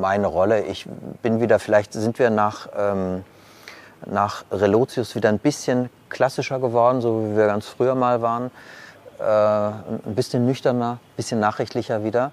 meine 0.00 0.26
Rolle, 0.26 0.64
ich 0.64 0.88
bin 1.22 1.40
wieder, 1.40 1.60
vielleicht 1.60 1.92
sind 1.92 2.18
wir 2.18 2.30
nach, 2.30 2.68
ähm, 2.76 3.22
nach 4.06 4.44
Relotius 4.50 5.14
wieder 5.14 5.28
ein 5.28 5.38
bisschen 5.38 5.88
klassischer 6.08 6.58
geworden, 6.58 7.00
so 7.00 7.28
wie 7.30 7.36
wir 7.36 7.46
ganz 7.46 7.68
früher 7.68 7.94
mal 7.94 8.22
waren. 8.22 8.50
Äh, 9.18 9.24
ein 9.24 10.14
bisschen 10.14 10.46
nüchterner, 10.46 10.92
ein 10.92 11.16
bisschen 11.16 11.40
nachrichtlicher 11.40 12.04
wieder. 12.04 12.32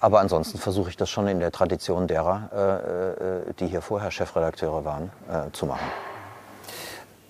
Aber 0.00 0.20
ansonsten 0.20 0.58
versuche 0.58 0.90
ich 0.90 0.96
das 0.96 1.10
schon 1.10 1.28
in 1.28 1.38
der 1.38 1.52
Tradition 1.52 2.08
derer, 2.08 2.50
äh, 2.52 3.50
äh, 3.50 3.54
die 3.60 3.68
hier 3.68 3.82
vorher 3.82 4.10
Chefredakteure 4.10 4.84
waren, 4.84 5.12
äh, 5.30 5.52
zu 5.52 5.66
machen. 5.66 5.86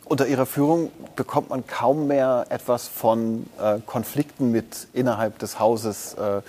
Unter 0.06 0.26
Ihrer 0.26 0.46
Führung 0.46 0.90
bekommt 1.16 1.50
man 1.50 1.66
kaum 1.66 2.06
mehr 2.06 2.46
etwas 2.48 2.88
von 2.88 3.46
äh, 3.60 3.78
Konflikten 3.84 4.50
mit 4.50 4.88
innerhalb 4.92 5.38
des 5.38 5.58
Hauses, 5.58 6.14
äh, 6.14 6.42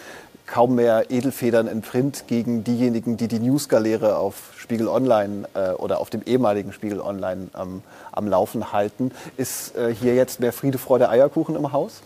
kaum 0.45 0.75
mehr 0.75 1.09
Edelfedern 1.09 1.67
in 1.67 1.81
Print 1.81 2.25
gegen 2.27 2.63
diejenigen, 2.63 3.17
die 3.17 3.27
die 3.27 3.39
Newsgaleere 3.39 4.17
auf 4.17 4.53
Spiegel 4.57 4.87
Online 4.87 5.47
äh, 5.53 5.71
oder 5.71 5.99
auf 5.99 6.09
dem 6.09 6.21
ehemaligen 6.23 6.73
Spiegel 6.73 7.01
Online 7.01 7.47
ähm, 7.59 7.81
am 8.11 8.27
Laufen 8.27 8.71
halten. 8.71 9.11
Ist 9.37 9.73
hier 9.99 10.15
jetzt 10.15 10.39
mehr 10.39 10.53
Friede, 10.53 10.77
Freude, 10.77 11.09
Eierkuchen 11.09 11.55
im 11.55 11.71
Haus? 11.71 12.01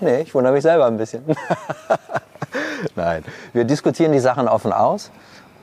Nee, 0.00 0.20
ich 0.22 0.34
wundere 0.34 0.52
mich 0.52 0.62
selber 0.62 0.86
ein 0.86 0.98
bisschen. 0.98 1.24
Nein, 2.96 3.24
wir 3.52 3.64
diskutieren 3.64 4.12
die 4.12 4.20
Sachen 4.20 4.48
offen 4.48 4.72
aus. 4.72 5.10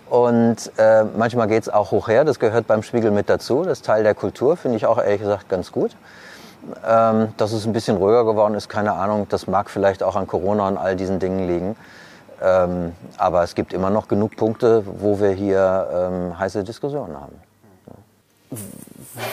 Und 0.10 0.72
äh, 0.78 1.06
manchmal 1.18 1.48
geht 1.48 1.64
es 1.64 1.70
auch 1.70 1.92
hoch 1.92 2.08
her, 2.08 2.24
das 2.24 2.40
gehört 2.40 2.68
beim 2.68 2.84
Spiegel 2.84 3.10
mit 3.10 3.30
dazu, 3.30 3.64
das 3.64 3.80
ist 3.80 3.86
Teil 3.86 4.04
der 4.04 4.14
Kultur, 4.14 4.58
finde 4.58 4.78
ich 4.78 4.86
auch 4.86 5.00
ehrlich 5.00 5.22
gesagt 5.22 5.50
ganz 5.50 5.72
gut. 5.72 5.96
Ähm, 6.88 7.30
dass 7.38 7.52
es 7.52 7.66
ein 7.66 7.74
bisschen 7.74 7.98
ruhiger 7.98 8.24
geworden 8.24 8.54
ist, 8.54 8.70
keine 8.70 8.94
Ahnung, 8.94 9.28
das 9.30 9.48
mag 9.48 9.70
vielleicht 9.70 10.04
auch 10.04 10.16
an 10.16 10.28
Corona 10.28 10.68
und 10.68 10.78
all 10.78 10.96
diesen 10.96 11.20
Dingen 11.20 11.48
liegen. 11.48 11.76
Ähm, 12.44 12.92
aber 13.18 13.44
es 13.44 13.56
gibt 13.56 13.72
immer 13.72 13.90
noch 13.90 14.10
genug 14.10 14.36
Punkte, 14.36 14.84
wo 14.86 15.20
wir 15.22 15.32
hier 15.32 15.88
ähm, 15.94 16.38
heiße 16.38 16.64
Diskussionen 16.66 17.16
haben. 17.16 17.36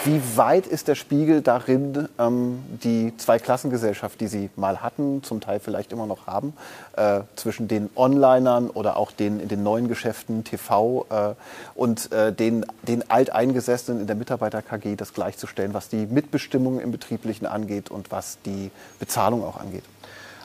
Wie 0.05 0.21
weit 0.37 0.67
ist 0.67 0.88
der 0.88 0.95
Spiegel 0.95 1.43
darin, 1.43 2.09
ähm, 2.19 2.62
die 2.83 3.14
Zweiklassengesellschaft, 3.17 4.21
die 4.21 4.29
Sie 4.29 4.50
mal 4.55 4.83
hatten, 4.83 5.23
zum 5.23 5.40
Teil 5.40 5.59
vielleicht 5.59 5.93
immer 5.93 6.07
noch 6.07 6.26
haben, 6.26 6.55
äh, 6.97 7.21
zwischen 7.35 7.67
den 7.67 7.90
Onlinern 7.97 8.71
oder 8.71 8.97
auch 8.97 9.11
den 9.11 9.40
in 9.40 9.49
den 9.49 9.62
neuen 9.62 9.88
Geschäften 9.88 10.45
TV 10.45 11.07
äh, 11.11 11.35
und 11.75 12.12
äh, 12.12 12.33
den, 12.33 12.64
den 12.83 13.11
Alteingesessenen 13.11 14.02
in 14.02 14.07
der 14.07 14.17
Mitarbeiter-KG 14.17 14.97
das 14.97 15.12
gleichzustellen, 15.14 15.75
was 15.75 15.88
die 15.88 16.07
Mitbestimmung 16.07 16.79
im 16.81 16.93
Betrieblichen 16.93 17.47
angeht 17.47 17.90
und 17.90 18.12
was 18.12 18.38
die 18.45 18.71
Bezahlung 18.99 19.45
auch 19.45 19.59
angeht? 19.59 19.85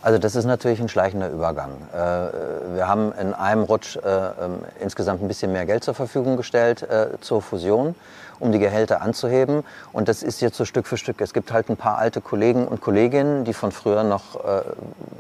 Also 0.05 0.19
das 0.19 0.35
ist 0.35 0.45
natürlich 0.45 0.79
ein 0.79 0.88
schleichender 0.88 1.31
Übergang. 1.31 1.71
Äh, 1.91 2.75
wir 2.75 2.88
haben 2.88 3.12
in 3.19 3.33
einem 3.33 3.63
Rutsch 3.63 3.95
äh, 3.95 4.00
ähm, 4.05 4.59
insgesamt 4.79 5.24
ein 5.24 5.27
bisschen 5.27 5.51
mehr 5.51 5.65
Geld 5.65 5.83
zur 5.83 5.95
Verfügung 5.95 6.38
gestellt 6.38 6.83
äh, 6.83 7.19
zur 7.21 7.41
Fusion 7.41 7.95
um 8.39 8.51
die 8.51 8.59
Gehälter 8.59 9.01
anzuheben. 9.01 9.63
Und 9.93 10.07
das 10.07 10.21
ist 10.21 10.41
jetzt 10.41 10.57
so 10.57 10.65
Stück 10.65 10.85
für 10.85 10.97
Stück. 10.97 11.21
Es 11.21 11.33
gibt 11.33 11.51
halt 11.51 11.69
ein 11.69 11.77
paar 11.77 11.97
alte 11.97 12.21
Kollegen 12.21 12.67
und 12.67 12.81
Kolleginnen, 12.81 13.45
die 13.45 13.53
von 13.53 13.71
früher 13.71 14.03
noch 14.03 14.38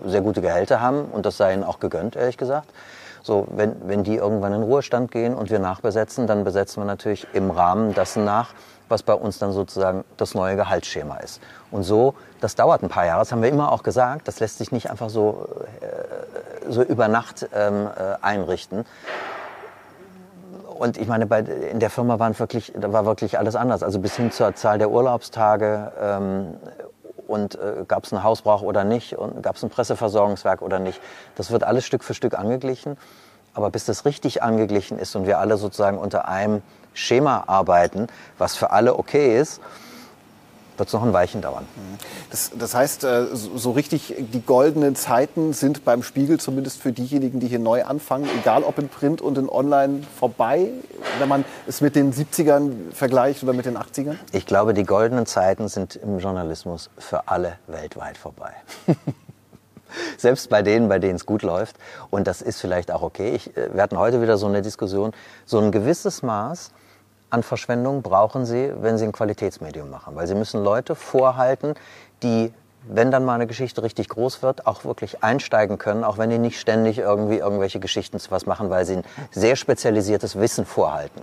sehr 0.05 0.19
gute 0.19 0.41
Gehälter 0.41 0.81
haben. 0.81 1.05
Und 1.05 1.25
das 1.25 1.37
sei 1.37 1.53
ihnen 1.53 1.63
auch 1.63 1.79
gegönnt, 1.79 2.17
ehrlich 2.17 2.35
gesagt. 2.35 2.67
So, 3.25 3.47
wenn, 3.49 3.75
wenn 3.87 4.03
die 4.03 4.17
irgendwann 4.17 4.53
in 4.53 4.61
Ruhestand 4.61 5.09
gehen 5.09 5.33
und 5.33 5.49
wir 5.49 5.57
nachbesetzen, 5.57 6.27
dann 6.27 6.43
besetzen 6.43 6.83
wir 6.83 6.85
natürlich 6.85 7.25
im 7.33 7.49
Rahmen 7.49 7.95
dessen 7.95 8.23
nach, 8.23 8.53
was 8.87 9.01
bei 9.01 9.15
uns 9.15 9.39
dann 9.39 9.51
sozusagen 9.51 10.03
das 10.17 10.35
neue 10.35 10.55
Gehaltsschema 10.55 11.17
ist. 11.17 11.41
Und 11.71 11.81
so, 11.81 12.13
das 12.39 12.53
dauert 12.53 12.83
ein 12.83 12.89
paar 12.89 13.07
Jahre, 13.07 13.21
das 13.21 13.31
haben 13.31 13.41
wir 13.41 13.49
immer 13.49 13.71
auch 13.71 13.81
gesagt, 13.81 14.27
das 14.27 14.39
lässt 14.41 14.59
sich 14.59 14.71
nicht 14.71 14.91
einfach 14.91 15.09
so, 15.09 15.49
äh, 15.81 16.71
so 16.71 16.83
über 16.83 17.07
Nacht 17.07 17.49
ähm, 17.55 17.87
äh, 17.87 18.23
einrichten. 18.23 18.85
Und 20.77 20.97
ich 20.97 21.07
meine, 21.07 21.25
bei, 21.25 21.39
in 21.39 21.79
der 21.79 21.89
Firma 21.89 22.19
waren 22.19 22.37
wirklich, 22.37 22.73
da 22.79 22.93
war 22.93 23.07
wirklich 23.07 23.39
alles 23.39 23.55
anders. 23.55 23.81
Also 23.81 23.97
bis 23.97 24.15
hin 24.17 24.29
zur 24.29 24.53
Zahl 24.53 24.77
der 24.77 24.91
Urlaubstage 24.91 25.91
ähm, 25.99 26.57
und 27.27 27.55
äh, 27.55 27.85
gab 27.87 28.03
es 28.05 28.13
einen 28.13 28.23
Hausbrauch 28.23 28.61
oder 28.61 28.83
nicht 28.83 29.17
und 29.17 29.41
gab 29.41 29.55
es 29.55 29.63
ein 29.63 29.69
Presseversorgungswerk 29.69 30.61
oder 30.61 30.79
nicht. 30.79 30.99
Das 31.35 31.51
wird 31.51 31.63
alles 31.63 31.85
Stück 31.85 32.03
für 32.03 32.13
Stück 32.13 32.37
angeglichen. 32.37 32.97
Aber 33.53 33.69
bis 33.69 33.85
das 33.85 34.03
richtig 34.03 34.43
angeglichen 34.43 34.99
ist 34.99 35.15
und 35.15 35.27
wir 35.27 35.39
alle 35.39 35.57
sozusagen 35.57 35.97
unter 35.97 36.27
einem 36.27 36.61
Schema 36.93 37.45
arbeiten, 37.47 38.07
was 38.37 38.55
für 38.55 38.71
alle 38.71 38.97
okay 38.97 39.39
ist, 39.39 39.61
wird 40.77 40.87
es 40.87 40.93
noch 40.93 41.03
ein 41.03 41.13
Weilchen 41.13 41.41
dauern. 41.41 41.65
Das, 42.29 42.51
das 42.57 42.75
heißt, 42.75 43.03
äh, 43.03 43.25
so 43.33 43.71
richtig 43.71 44.15
die 44.17 44.41
goldenen 44.41 44.95
Zeiten 44.95 45.53
sind 45.53 45.85
beim 45.85 46.03
Spiegel 46.03 46.39
zumindest 46.39 46.81
für 46.81 46.91
diejenigen, 46.91 47.39
die 47.39 47.47
hier 47.47 47.59
neu 47.59 47.83
anfangen, 47.85 48.27
egal 48.39 48.63
ob 48.63 48.79
in 48.79 48.89
Print 48.89 49.21
und 49.21 49.37
in 49.37 49.49
Online, 49.49 50.01
vorbei, 50.19 50.69
wenn 51.19 51.29
man 51.29 51.45
es 51.67 51.81
mit 51.81 51.95
den 51.95 52.13
70ern 52.13 52.91
vergleicht 52.91 53.43
oder 53.43 53.53
mit 53.53 53.65
den 53.65 53.77
80ern? 53.77 54.15
Ich 54.31 54.45
glaube, 54.45 54.73
die 54.73 54.83
goldenen 54.83 55.25
Zeiten 55.25 55.67
sind 55.67 55.95
im 55.95 56.19
Journalismus 56.19 56.89
für 56.97 57.27
alle 57.27 57.57
weltweit 57.67 58.17
vorbei. 58.17 58.53
Selbst 60.17 60.49
bei 60.49 60.61
denen, 60.61 60.89
bei 60.89 60.99
denen 60.99 61.15
es 61.15 61.25
gut 61.25 61.41
läuft. 61.41 61.77
Und 62.09 62.27
das 62.27 62.41
ist 62.41 62.59
vielleicht 62.59 62.91
auch 62.91 63.01
okay. 63.01 63.33
Ich, 63.35 63.55
äh, 63.55 63.73
wir 63.73 63.81
hatten 63.81 63.97
heute 63.97 64.21
wieder 64.21 64.37
so 64.37 64.47
eine 64.47 64.61
Diskussion. 64.61 65.11
So 65.45 65.59
ein 65.59 65.71
gewisses 65.71 66.21
Maß 66.21 66.71
an 67.29 67.43
Verschwendung 67.43 68.01
brauchen 68.01 68.45
Sie, 68.45 68.71
wenn 68.81 68.97
Sie 68.97 69.05
ein 69.05 69.11
Qualitätsmedium 69.11 69.89
machen. 69.89 70.15
Weil 70.15 70.27
Sie 70.27 70.35
müssen 70.35 70.63
Leute 70.63 70.95
vorhalten, 70.95 71.75
die, 72.23 72.53
wenn 72.87 73.11
dann 73.11 73.25
mal 73.25 73.35
eine 73.35 73.47
Geschichte 73.47 73.83
richtig 73.83 74.09
groß 74.09 74.41
wird, 74.41 74.67
auch 74.67 74.85
wirklich 74.85 75.23
einsteigen 75.23 75.77
können, 75.77 76.03
auch 76.03 76.17
wenn 76.17 76.29
die 76.29 76.37
nicht 76.37 76.59
ständig 76.59 76.99
irgendwie 76.99 77.37
irgendwelche 77.37 77.79
Geschichten 77.79 78.19
zu 78.19 78.31
was 78.31 78.45
machen, 78.45 78.69
weil 78.69 78.85
sie 78.85 78.97
ein 78.97 79.03
sehr 79.31 79.55
spezialisiertes 79.55 80.39
Wissen 80.39 80.65
vorhalten. 80.65 81.21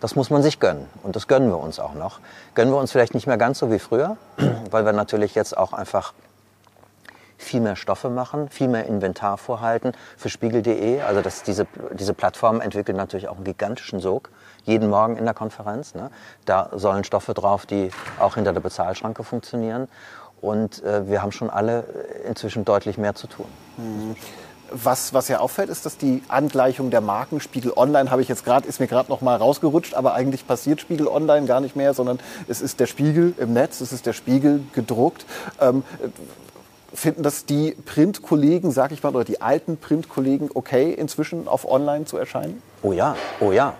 Das 0.00 0.16
muss 0.16 0.28
man 0.30 0.42
sich 0.42 0.60
gönnen. 0.60 0.86
Und 1.02 1.16
das 1.16 1.28
gönnen 1.28 1.48
wir 1.48 1.58
uns 1.58 1.78
auch 1.78 1.94
noch. 1.94 2.20
Gönnen 2.54 2.72
wir 2.72 2.78
uns 2.78 2.92
vielleicht 2.92 3.14
nicht 3.14 3.26
mehr 3.26 3.38
ganz 3.38 3.58
so 3.58 3.70
wie 3.70 3.78
früher, 3.78 4.16
weil 4.70 4.84
wir 4.84 4.92
natürlich 4.92 5.34
jetzt 5.34 5.56
auch 5.56 5.72
einfach 5.72 6.12
viel 7.38 7.60
mehr 7.60 7.76
Stoffe 7.76 8.10
machen, 8.10 8.48
viel 8.48 8.68
mehr 8.68 8.86
Inventar 8.86 9.38
vorhalten 9.38 9.92
für 10.16 10.28
Spiegel.de. 10.28 11.00
Also 11.02 11.20
das, 11.20 11.42
diese, 11.42 11.66
diese 11.92 12.14
Plattform 12.14 12.60
entwickelt 12.60 12.96
natürlich 12.96 13.28
auch 13.28 13.36
einen 13.36 13.44
gigantischen 13.44 14.00
Sog 14.00 14.30
jeden 14.64 14.90
Morgen 14.90 15.16
in 15.16 15.24
der 15.24 15.34
Konferenz. 15.34 15.94
Ne? 15.94 16.10
Da 16.44 16.70
sollen 16.74 17.04
Stoffe 17.04 17.34
drauf, 17.34 17.66
die 17.66 17.90
auch 18.18 18.34
hinter 18.34 18.52
der 18.52 18.60
Bezahlschranke 18.60 19.24
funktionieren. 19.24 19.88
Und 20.40 20.82
äh, 20.82 21.08
wir 21.08 21.22
haben 21.22 21.32
schon 21.32 21.48
alle 21.48 21.84
inzwischen 22.26 22.64
deutlich 22.64 22.98
mehr 22.98 23.14
zu 23.14 23.26
tun. 23.26 23.46
Mhm. 23.76 24.16
Was, 24.70 25.14
was 25.14 25.28
ja 25.28 25.38
auffällt, 25.38 25.68
ist, 25.68 25.86
dass 25.86 25.98
die 25.98 26.22
Angleichung 26.28 26.90
der 26.90 27.00
Marken 27.00 27.40
Spiegel 27.40 27.72
Online 27.76 28.10
habe 28.10 28.22
ich 28.22 28.28
jetzt 28.28 28.44
gerade 28.44 28.66
ist 28.66 28.80
mir 28.80 28.86
gerade 28.86 29.10
noch 29.10 29.20
mal 29.20 29.36
rausgerutscht, 29.36 29.94
aber 29.94 30.14
eigentlich 30.14 30.46
passiert 30.46 30.80
Spiegel 30.80 31.06
Online 31.06 31.46
gar 31.46 31.60
nicht 31.60 31.76
mehr, 31.76 31.94
sondern 31.94 32.18
es 32.48 32.60
ist 32.60 32.80
der 32.80 32.86
Spiegel 32.86 33.34
im 33.38 33.52
Netz, 33.52 33.80
es 33.80 33.92
ist 33.92 34.06
der 34.06 34.14
Spiegel 34.14 34.64
gedruckt. 34.72 35.26
Ähm, 35.60 35.84
finden 36.94 37.22
das 37.22 37.44
die 37.44 37.72
Printkollegen, 37.84 38.70
sag 38.70 38.92
ich 38.92 39.02
mal, 39.02 39.14
oder 39.14 39.24
die 39.24 39.40
alten 39.40 39.76
Printkollegen 39.76 40.50
okay, 40.54 40.92
inzwischen 40.92 41.46
auf 41.46 41.70
Online 41.70 42.04
zu 42.04 42.16
erscheinen? 42.16 42.62
Oh 42.82 42.92
ja, 42.92 43.16
oh 43.40 43.52
ja. 43.52 43.74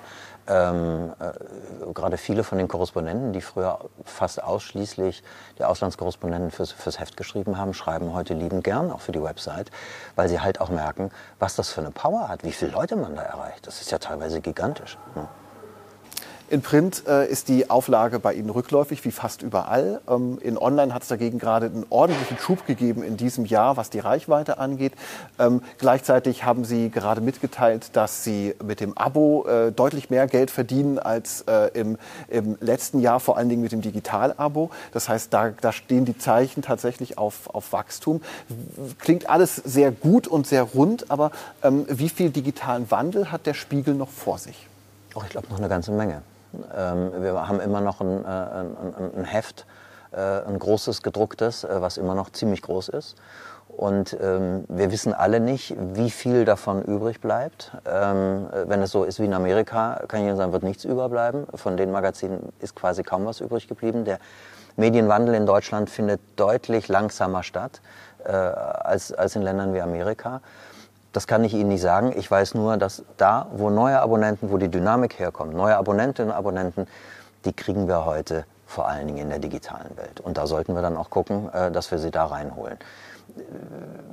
Ähm, 0.47 1.13
äh, 1.21 1.93
gerade 1.93 2.19
viele 2.19 2.45
von 2.45 2.59
den 2.59 2.69
Korrespondenten, 2.69 3.33
die 3.33 3.41
früher 3.41 3.79
fast 4.05 4.43
ausschließlich 4.43 5.23
die 5.59 5.65
Auslandskorrespondenten 5.65 6.51
fürs, 6.51 6.73
fürs 6.73 7.01
Heft 7.01 7.17
geschrieben 7.17 7.57
haben, 7.57 7.73
schreiben 7.73 8.13
heute 8.13 8.35
liebend 8.35 8.63
gern 8.63 8.91
auch 8.91 9.01
für 9.01 9.13
die 9.13 9.23
Website, 9.23 9.71
weil 10.17 10.29
sie 10.29 10.41
halt 10.41 10.61
auch 10.61 10.69
merken, 10.69 11.11
was 11.39 11.57
das 11.57 11.71
für 11.71 11.81
eine 11.81 11.91
Power 11.91 12.29
hat, 12.29 12.45
wie 12.45 12.53
viele 12.53 12.73
Leute 12.73 12.97
man 12.97 13.17
da 13.17 13.23
erreicht. 13.23 13.67
Das 13.67 13.81
ist 13.81 13.91
ja 13.91 13.99
teilweise 13.99 14.41
gigantisch. 14.41 14.99
Ne? 15.15 15.29
In 16.51 16.61
Print 16.61 17.05
äh, 17.09 17.27
ist 17.27 17.49
die 17.49 17.71
Auflage 17.71 18.19
bei 18.19 18.35
Ihnen 18.35 18.51
rückläufig, 18.51 19.03
wie 19.07 19.13
fast 19.13 19.41
überall. 19.43 20.03
Ähm, 20.07 20.39
in 20.43 20.59
Online 20.59 20.93
hat 20.93 21.01
es 21.01 21.09
dagegen 21.09 21.39
gerade 21.39 21.67
einen 21.67 21.87
ordentlichen 21.89 22.37
Schub 22.37 22.67
gegeben 22.67 23.03
in 23.03 23.17
diesem 23.17 23.47
Jahr, 23.47 23.79
was 23.79 23.89
die 23.89 23.99
Reichweite 23.99 24.59
angeht. 24.59 24.93
Ähm, 25.39 25.63
gleichzeitig 25.79 26.45
haben 26.45 26.67
Sie 26.67 26.91
gerade 26.91 27.23
mitgeteilt, 27.23 27.97
dass 27.97 28.25
Sie 28.25 28.55
mit 28.63 28.81
dem 28.81 28.97
Abo 28.97 29.47
äh, 29.47 29.73
deutlich 29.73 30.11
mehr 30.11 30.27
Geld 30.27 30.51
verdienen 30.51 30.99
als 30.99 31.41
äh, 31.49 31.71
im, 31.73 31.97
im, 32.29 32.59
letzten 32.61 33.01
Jahr, 33.01 33.21
vor 33.21 33.39
allen 33.39 33.49
Dingen 33.49 33.63
mit 33.63 33.73
dem 33.73 33.81
Digital-Abo. 33.81 34.71
Das 34.93 35.09
heißt, 35.09 35.33
da, 35.33 35.49
da, 35.49 35.73
stehen 35.73 36.05
die 36.05 36.19
Zeichen 36.19 36.61
tatsächlich 36.61 37.17
auf, 37.17 37.55
auf 37.55 37.73
Wachstum. 37.73 38.21
Klingt 38.99 39.31
alles 39.31 39.57
sehr 39.57 39.91
gut 39.93 40.29
und 40.29 40.47
sehr 40.47 40.63
rund, 40.63 41.11
aber 41.11 41.31
ähm, 41.63 41.87
wie 41.89 42.11
viel 42.11 42.29
digitalen 42.29 42.91
Wandel 42.91 43.33
hat 43.33 43.47
der 43.47 43.55
Spiegel 43.55 43.95
noch 43.95 44.11
vor 44.11 44.37
sich? 44.37 44.69
Oh, 45.15 45.23
ich 45.25 45.31
glaube 45.31 45.49
noch 45.49 45.59
eine 45.59 45.71
ganze 45.71 45.91
Menge. 45.91 46.23
Ähm, 46.77 47.13
wir 47.23 47.49
haben 47.49 47.61
immer 47.61 47.81
noch 47.81 48.01
ein, 48.01 48.25
äh, 48.25 48.29
ein, 48.29 49.13
ein 49.17 49.25
Heft 49.25 49.67
äh, 50.15 50.47
ein 50.47 50.59
großes 50.59 51.03
gedrucktes, 51.03 51.65
äh, 51.65 51.81
was 51.81 51.97
immer 51.97 52.15
noch 52.15 52.31
ziemlich 52.31 52.63
groß 52.63 52.89
ist. 52.91 53.17
Und 53.67 54.17
ähm, 54.21 54.65
wir 54.69 54.93
wissen 54.93 55.13
alle 55.13 55.41
nicht, 55.41 55.75
wie 55.77 56.11
viel 56.11 56.45
davon 56.45 56.83
übrig 56.83 57.21
bleibt. 57.21 57.73
Ähm, 57.85 58.47
wenn 58.67 58.81
es 58.83 58.93
so 58.93 59.03
ist 59.03 59.19
wie 59.19 59.25
in 59.25 59.35
Amerika, 59.35 60.05
kann 60.07 60.21
ich 60.21 60.27
Ihnen 60.27 60.37
sagen, 60.37 60.53
wird 60.53 60.63
nichts 60.63 60.85
überbleiben. 60.85 61.47
Von 61.55 61.77
den 61.77 61.91
Magazinen 61.91 62.53
ist 62.61 62.77
quasi 62.77 63.03
kaum 63.03 63.27
was 63.27 63.41
übrig 63.41 63.67
geblieben. 63.67 64.05
Der 64.05 64.21
Medienwandel 64.77 65.35
in 65.35 65.47
Deutschland 65.47 65.91
findet 65.91 66.21
deutlich 66.37 66.87
langsamer 66.87 67.43
statt 67.43 67.81
äh, 68.25 68.31
als, 68.31 69.13
als 69.13 69.35
in 69.35 69.43
Ländern 69.43 69.75
wie 69.75 69.81
Amerika. 69.81 70.41
Das 71.15 71.29
kann 71.29 71.45
ich 71.45 71.55
Ihnen 71.55 71.69
nicht 71.69 71.81
sagen. 71.81 72.13
Ich 72.17 72.29
weiß 72.29 72.55
nur, 72.55 72.77
dass 72.77 73.05
da, 73.17 73.47
wo 73.53 73.71
neue 73.71 74.01
Abonnenten, 74.01 74.51
wo 74.51 74.59
die 74.59 74.69
Dynamik 74.69 75.19
herkommt, 75.21 75.55
neue 75.55 75.77
Abonnentinnen 75.77 76.33
und 76.33 76.37
Abonnenten, 76.37 76.89
die 77.45 77.53
kriegen 77.53 77.87
wir 77.87 78.05
heute 78.05 78.45
vor 78.67 78.89
allen 78.89 79.07
Dingen 79.07 79.19
in 79.19 79.29
der 79.29 79.39
digitalen 79.39 79.97
Welt. 79.97 80.21
Und 80.21 80.39
da 80.39 80.49
sollten 80.49 80.75
wir 80.75 80.83
dann 80.83 80.97
auch 80.97 81.11
gucken, 81.11 81.53
äh, 81.55 81.71
dass 81.71 81.93
wir 81.93 81.99
sie 81.99 82.11
da 82.11 82.27
reinholen. 82.27 82.79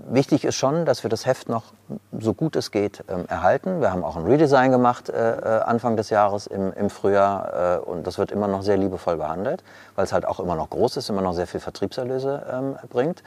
Wichtig 0.09 0.45
ist 0.45 0.55
schon, 0.55 0.85
dass 0.85 1.03
wir 1.03 1.09
das 1.09 1.25
Heft 1.25 1.49
noch 1.49 1.73
so 2.17 2.33
gut 2.33 2.55
es 2.55 2.71
geht 2.71 3.03
ähm, 3.07 3.25
erhalten. 3.27 3.81
Wir 3.81 3.91
haben 3.91 4.03
auch 4.03 4.15
ein 4.15 4.25
Redesign 4.25 4.71
gemacht 4.71 5.09
äh, 5.09 5.37
äh, 5.37 5.61
Anfang 5.61 5.97
des 5.97 6.09
Jahres 6.09 6.47
im, 6.47 6.89
Frühjahr 6.89 7.77
äh, 7.77 7.79
und 7.79 8.07
das 8.07 8.17
wird 8.17 8.31
immer 8.31 8.47
noch 8.47 8.61
sehr 8.61 8.77
liebevoll 8.77 9.17
behandelt, 9.17 9.63
weil 9.95 10.05
es 10.05 10.13
halt 10.13 10.25
auch 10.25 10.39
immer 10.39 10.55
noch 10.55 10.69
groß 10.69 10.97
ist, 10.97 11.09
immer 11.09 11.21
noch 11.21 11.33
sehr 11.33 11.47
viel 11.47 11.59
Vertriebserlöse 11.59 12.45
ähm, 12.51 12.75
bringt. 12.89 13.23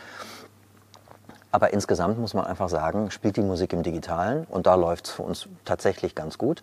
Aber 1.55 1.73
insgesamt 1.73 2.19
muss 2.19 2.35
man 2.35 2.47
einfach 2.47 2.69
sagen, 2.69 3.13
spielt 3.13 3.37
die 3.37 3.41
Musik 3.41 3.73
im 3.75 3.85
Digitalen 3.85 4.45
und 4.51 4.67
da 4.67 4.75
läuft 4.75 5.07
es 5.07 5.13
für 5.13 5.23
uns 5.23 5.49
tatsächlich 5.65 6.17
ganz 6.17 6.37
gut. 6.37 6.63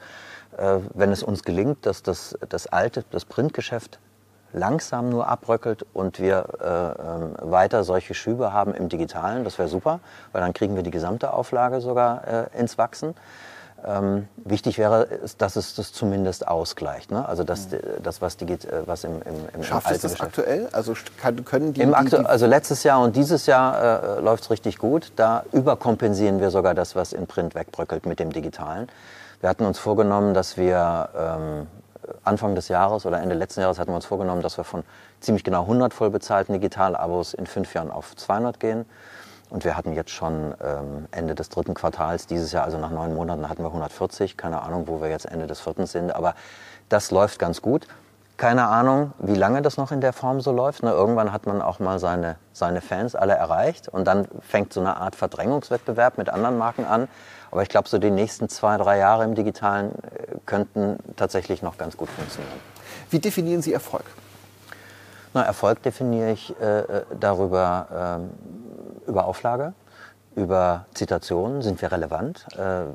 Äh, 0.58 0.80
wenn 0.94 1.14
es 1.14 1.24
uns 1.24 1.44
gelingt, 1.44 1.86
dass 1.86 2.04
das, 2.04 2.38
das 2.50 2.68
alte, 2.68 3.06
das 3.10 3.24
Printgeschäft 3.24 4.00
langsam 4.52 5.08
nur 5.08 5.30
abröckelt 5.30 5.86
und 5.94 6.20
wir 6.20 6.46
äh, 6.60 7.46
äh, 7.46 7.52
weiter 7.52 7.86
solche 7.86 8.14
Schübe 8.14 8.52
haben 8.52 8.74
im 8.74 8.90
Digitalen, 8.90 9.46
das 9.46 9.58
wäre 9.58 9.70
super, 9.70 10.02
weil 10.34 10.42
dann 10.42 10.52
kriegen 10.52 10.76
wir 10.76 10.84
die 10.84 10.92
gesamte 10.92 11.32
Auflage 11.32 11.80
sogar 11.80 12.28
äh, 12.28 12.60
ins 12.60 12.78
Wachsen. 12.78 13.16
Ähm, 13.84 14.28
wichtig 14.36 14.78
wäre, 14.78 15.08
dass 15.40 15.56
es 15.56 15.74
das 15.74 15.92
zumindest 15.92 16.48
ausgleicht. 16.48 17.12
Ne? 17.12 17.28
Also 17.28 17.44
dass, 17.44 17.72
mhm. 17.72 17.80
das, 18.04 18.22
was, 18.22 18.38
die, 18.38 18.46
äh, 18.46 18.58
was 18.86 19.04
im, 19.04 19.22
im, 19.24 19.36
im 19.56 19.64
Schafft 19.64 19.90
im 19.90 19.96
es 19.96 20.02
das 20.02 20.12
Geschäft 20.14 20.38
aktuell? 20.40 20.70
Also 20.72 20.94
kann, 21.20 21.44
können 21.46 21.74
die, 21.74 21.82
Im 21.82 21.96
Aktu 21.96 22.18
die, 22.18 22.26
also 22.26 22.46
letztes 22.46 22.84
Jahr 22.84 23.02
und 23.02 23.16
dieses 23.16 23.48
Jahr 23.48 24.18
äh, 24.18 24.22
läuft 24.22 24.44
es 24.44 24.50
richtig 24.52 24.78
gut. 24.78 25.12
Da 25.16 25.44
überkompensieren 25.52 26.40
wir 26.40 26.52
sogar 26.52 26.76
das, 26.76 26.96
was 26.96 27.12
in 27.12 27.26
Print 27.26 27.56
wegbröckelt 27.56 28.06
mit 28.06 28.20
dem 28.20 28.32
Digitalen. 28.32 28.88
Wir 29.40 29.50
hatten 29.50 29.66
uns 29.66 29.80
vorgenommen, 29.80 30.36
dass 30.36 30.58
wir 30.58 31.10
ähm, 31.18 31.68
Anfang 32.24 32.56
des 32.56 32.68
Jahres 32.68 33.06
oder 33.06 33.20
Ende 33.22 33.36
letzten 33.36 33.62
Jahres 33.62 33.80
hatten 33.80 33.92
wir 33.92 33.96
uns 33.96 34.06
vorgenommen, 34.06 34.42
dass 34.42 34.58
wir 34.58 34.64
von 34.64 34.84
ziemlich 35.20 35.44
genau 35.44 35.62
100 35.62 35.94
voll 35.94 36.10
bezahlten 36.10 36.54
Digital-Abos 36.54 37.34
in 37.34 37.48
fünf 37.48 37.74
Jahren 37.74 37.92
auf 37.92 38.16
200 38.16 38.60
gehen. 38.60 38.86
Und 39.52 39.66
wir 39.66 39.76
hatten 39.76 39.94
jetzt 39.94 40.12
schon 40.12 40.56
ähm, 40.64 41.08
Ende 41.12 41.36
des 41.36 41.50
dritten 41.50 41.74
Quartals 41.74 42.26
dieses 42.26 42.54
Jahr, 42.54 42.64
also 42.64 42.78
nach 42.78 42.90
neun 42.90 43.14
Monaten, 43.14 43.50
hatten 43.50 43.64
wir 43.64 43.68
140. 43.68 44.38
Keine 44.38 44.62
Ahnung, 44.62 44.88
wo 44.88 45.02
wir 45.02 45.10
jetzt 45.10 45.26
Ende 45.26 45.46
des 45.46 45.60
vierten 45.60 45.86
sind. 45.86 46.16
Aber 46.16 46.36
das 46.88 47.12
läuft 47.12 47.38
ganz 47.38 47.62
gut. 47.62 47.86
Keine 48.38 48.68
Ahnung, 48.68 49.12
wie 49.20 49.36
lange 49.36 49.62
das 49.62 49.76
noch 49.76 49.92
in 49.92 50.00
der 50.00 50.14
Form 50.14 50.40
so 50.40 50.54
läuft. 50.54 50.84
Ne, 50.84 50.92
irgendwann 50.92 51.34
hat 51.34 51.48
man 51.48 51.62
auch 51.62 51.80
mal 51.80 52.00
seine, 52.00 52.38
seine 52.54 52.80
Fans 52.80 53.14
alle 53.14 53.34
erreicht. 53.34 53.90
Und 53.90 54.06
dann 54.06 54.26
fängt 54.40 54.72
so 54.72 54.80
eine 54.80 54.96
Art 54.96 55.18
Verdrängungswettbewerb 55.18 56.18
mit 56.18 56.30
anderen 56.30 56.58
Marken 56.58 56.86
an. 56.86 57.10
Aber 57.52 57.62
ich 57.62 57.70
glaube, 57.70 57.90
so 57.90 57.98
die 57.98 58.10
nächsten 58.10 58.48
zwei, 58.48 58.78
drei 58.78 59.00
Jahre 59.00 59.26
im 59.26 59.36
Digitalen 59.36 59.92
äh, 59.92 60.38
könnten 60.46 60.98
tatsächlich 61.18 61.62
noch 61.62 61.78
ganz 61.78 61.98
gut 61.98 62.10
funktionieren. 62.10 62.60
Wie 63.10 63.20
definieren 63.20 63.62
Sie 63.62 63.74
Erfolg? 63.74 64.06
Na, 65.34 65.44
Erfolg 65.44 65.82
definiere 65.84 66.32
ich 66.32 66.56
äh, 66.62 66.80
äh 66.80 67.04
darüber, 67.20 68.20
äh, 68.20 68.81
über 69.08 69.26
Auflage, 69.26 69.74
über 70.36 70.86
Zitationen. 70.94 71.62
Sind 71.62 71.82
wir 71.82 71.92
relevant? 71.92 72.46
Äh, 72.54 72.86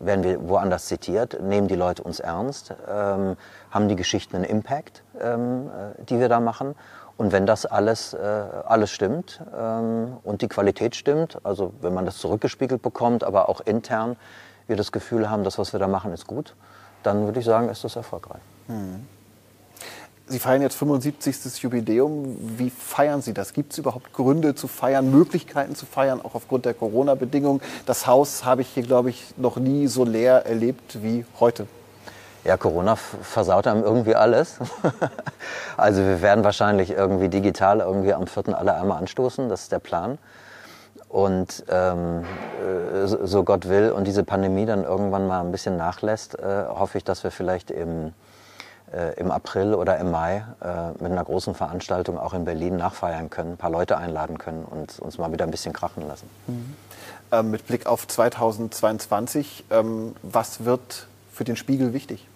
werden 0.00 0.24
wir 0.24 0.48
woanders 0.48 0.86
zitiert? 0.86 1.40
Nehmen 1.42 1.68
die 1.68 1.76
Leute 1.76 2.02
uns 2.02 2.20
ernst? 2.20 2.74
Ähm, 2.88 3.36
haben 3.70 3.88
die 3.88 3.96
Geschichten 3.96 4.36
einen 4.36 4.44
Impact, 4.44 5.02
ähm, 5.20 5.68
äh, 5.68 6.04
die 6.04 6.18
wir 6.18 6.28
da 6.28 6.40
machen? 6.40 6.74
Und 7.16 7.32
wenn 7.32 7.44
das 7.44 7.66
alles, 7.66 8.14
äh, 8.14 8.18
alles 8.18 8.90
stimmt 8.90 9.42
ähm, 9.54 10.16
und 10.24 10.40
die 10.40 10.48
Qualität 10.48 10.96
stimmt, 10.96 11.38
also 11.44 11.72
wenn 11.82 11.92
man 11.92 12.06
das 12.06 12.16
zurückgespiegelt 12.16 12.80
bekommt, 12.80 13.24
aber 13.24 13.50
auch 13.50 13.60
intern 13.60 14.16
wir 14.66 14.76
das 14.76 14.90
Gefühl 14.90 15.28
haben, 15.28 15.44
das, 15.44 15.58
was 15.58 15.74
wir 15.74 15.80
da 15.80 15.86
machen, 15.86 16.14
ist 16.14 16.26
gut, 16.26 16.54
dann 17.02 17.26
würde 17.26 17.40
ich 17.40 17.44
sagen, 17.44 17.68
ist 17.68 17.84
das 17.84 17.96
erfolgreich. 17.96 18.40
Hm. 18.68 19.06
Sie 20.30 20.38
feiern 20.38 20.62
jetzt 20.62 20.76
75. 20.76 21.60
Jubiläum. 21.60 22.36
Wie 22.56 22.70
feiern 22.70 23.20
Sie 23.20 23.34
das? 23.34 23.52
Gibt 23.52 23.72
es 23.72 23.78
überhaupt 23.78 24.12
Gründe 24.12 24.54
zu 24.54 24.68
feiern, 24.68 25.10
Möglichkeiten 25.10 25.74
zu 25.74 25.86
feiern, 25.86 26.20
auch 26.22 26.36
aufgrund 26.36 26.66
der 26.66 26.74
Corona-Bedingungen? 26.74 27.60
Das 27.84 28.06
Haus 28.06 28.44
habe 28.44 28.62
ich 28.62 28.68
hier, 28.68 28.84
glaube 28.84 29.10
ich, 29.10 29.34
noch 29.36 29.56
nie 29.56 29.88
so 29.88 30.04
leer 30.04 30.46
erlebt 30.46 31.02
wie 31.02 31.26
heute. 31.40 31.66
Ja, 32.44 32.56
Corona 32.56 32.94
versaut 32.94 33.66
einem 33.66 33.82
irgendwie 33.82 34.14
alles. 34.14 34.58
also 35.76 36.00
wir 36.00 36.22
werden 36.22 36.44
wahrscheinlich 36.44 36.92
irgendwie 36.92 37.28
digital 37.28 37.80
irgendwie 37.80 38.14
am 38.14 38.28
4. 38.28 38.56
alle 38.56 38.76
einmal 38.76 38.98
anstoßen, 38.98 39.48
das 39.48 39.62
ist 39.62 39.72
der 39.72 39.80
Plan. 39.80 40.18
Und 41.08 41.64
ähm, 41.68 42.24
äh, 42.64 43.06
so 43.06 43.42
Gott 43.42 43.68
will 43.68 43.90
und 43.90 44.06
diese 44.06 44.22
Pandemie 44.22 44.64
dann 44.64 44.84
irgendwann 44.84 45.26
mal 45.26 45.40
ein 45.40 45.50
bisschen 45.50 45.76
nachlässt, 45.76 46.38
äh, 46.38 46.66
hoffe 46.68 46.98
ich, 46.98 47.04
dass 47.04 47.24
wir 47.24 47.32
vielleicht 47.32 47.72
im, 47.72 48.12
im 49.16 49.30
April 49.30 49.74
oder 49.74 49.98
im 49.98 50.10
Mai 50.10 50.44
äh, 50.62 50.90
mit 51.02 51.12
einer 51.12 51.24
großen 51.24 51.54
Veranstaltung 51.54 52.18
auch 52.18 52.34
in 52.34 52.44
Berlin 52.44 52.76
nachfeiern 52.76 53.30
können, 53.30 53.52
ein 53.52 53.56
paar 53.56 53.70
Leute 53.70 53.96
einladen 53.96 54.38
können 54.38 54.64
und 54.64 54.98
uns 54.98 55.18
mal 55.18 55.32
wieder 55.32 55.44
ein 55.44 55.50
bisschen 55.50 55.72
krachen 55.72 56.06
lassen. 56.08 56.28
Mhm. 56.48 56.74
Ähm, 57.32 57.50
mit 57.52 57.66
Blick 57.66 57.86
auf 57.86 58.08
2022, 58.08 59.64
ähm, 59.70 60.16
was 60.22 60.64
wird 60.64 61.06
für 61.32 61.44
den 61.44 61.54
Spiegel 61.54 61.92
wichtig? 61.92 62.26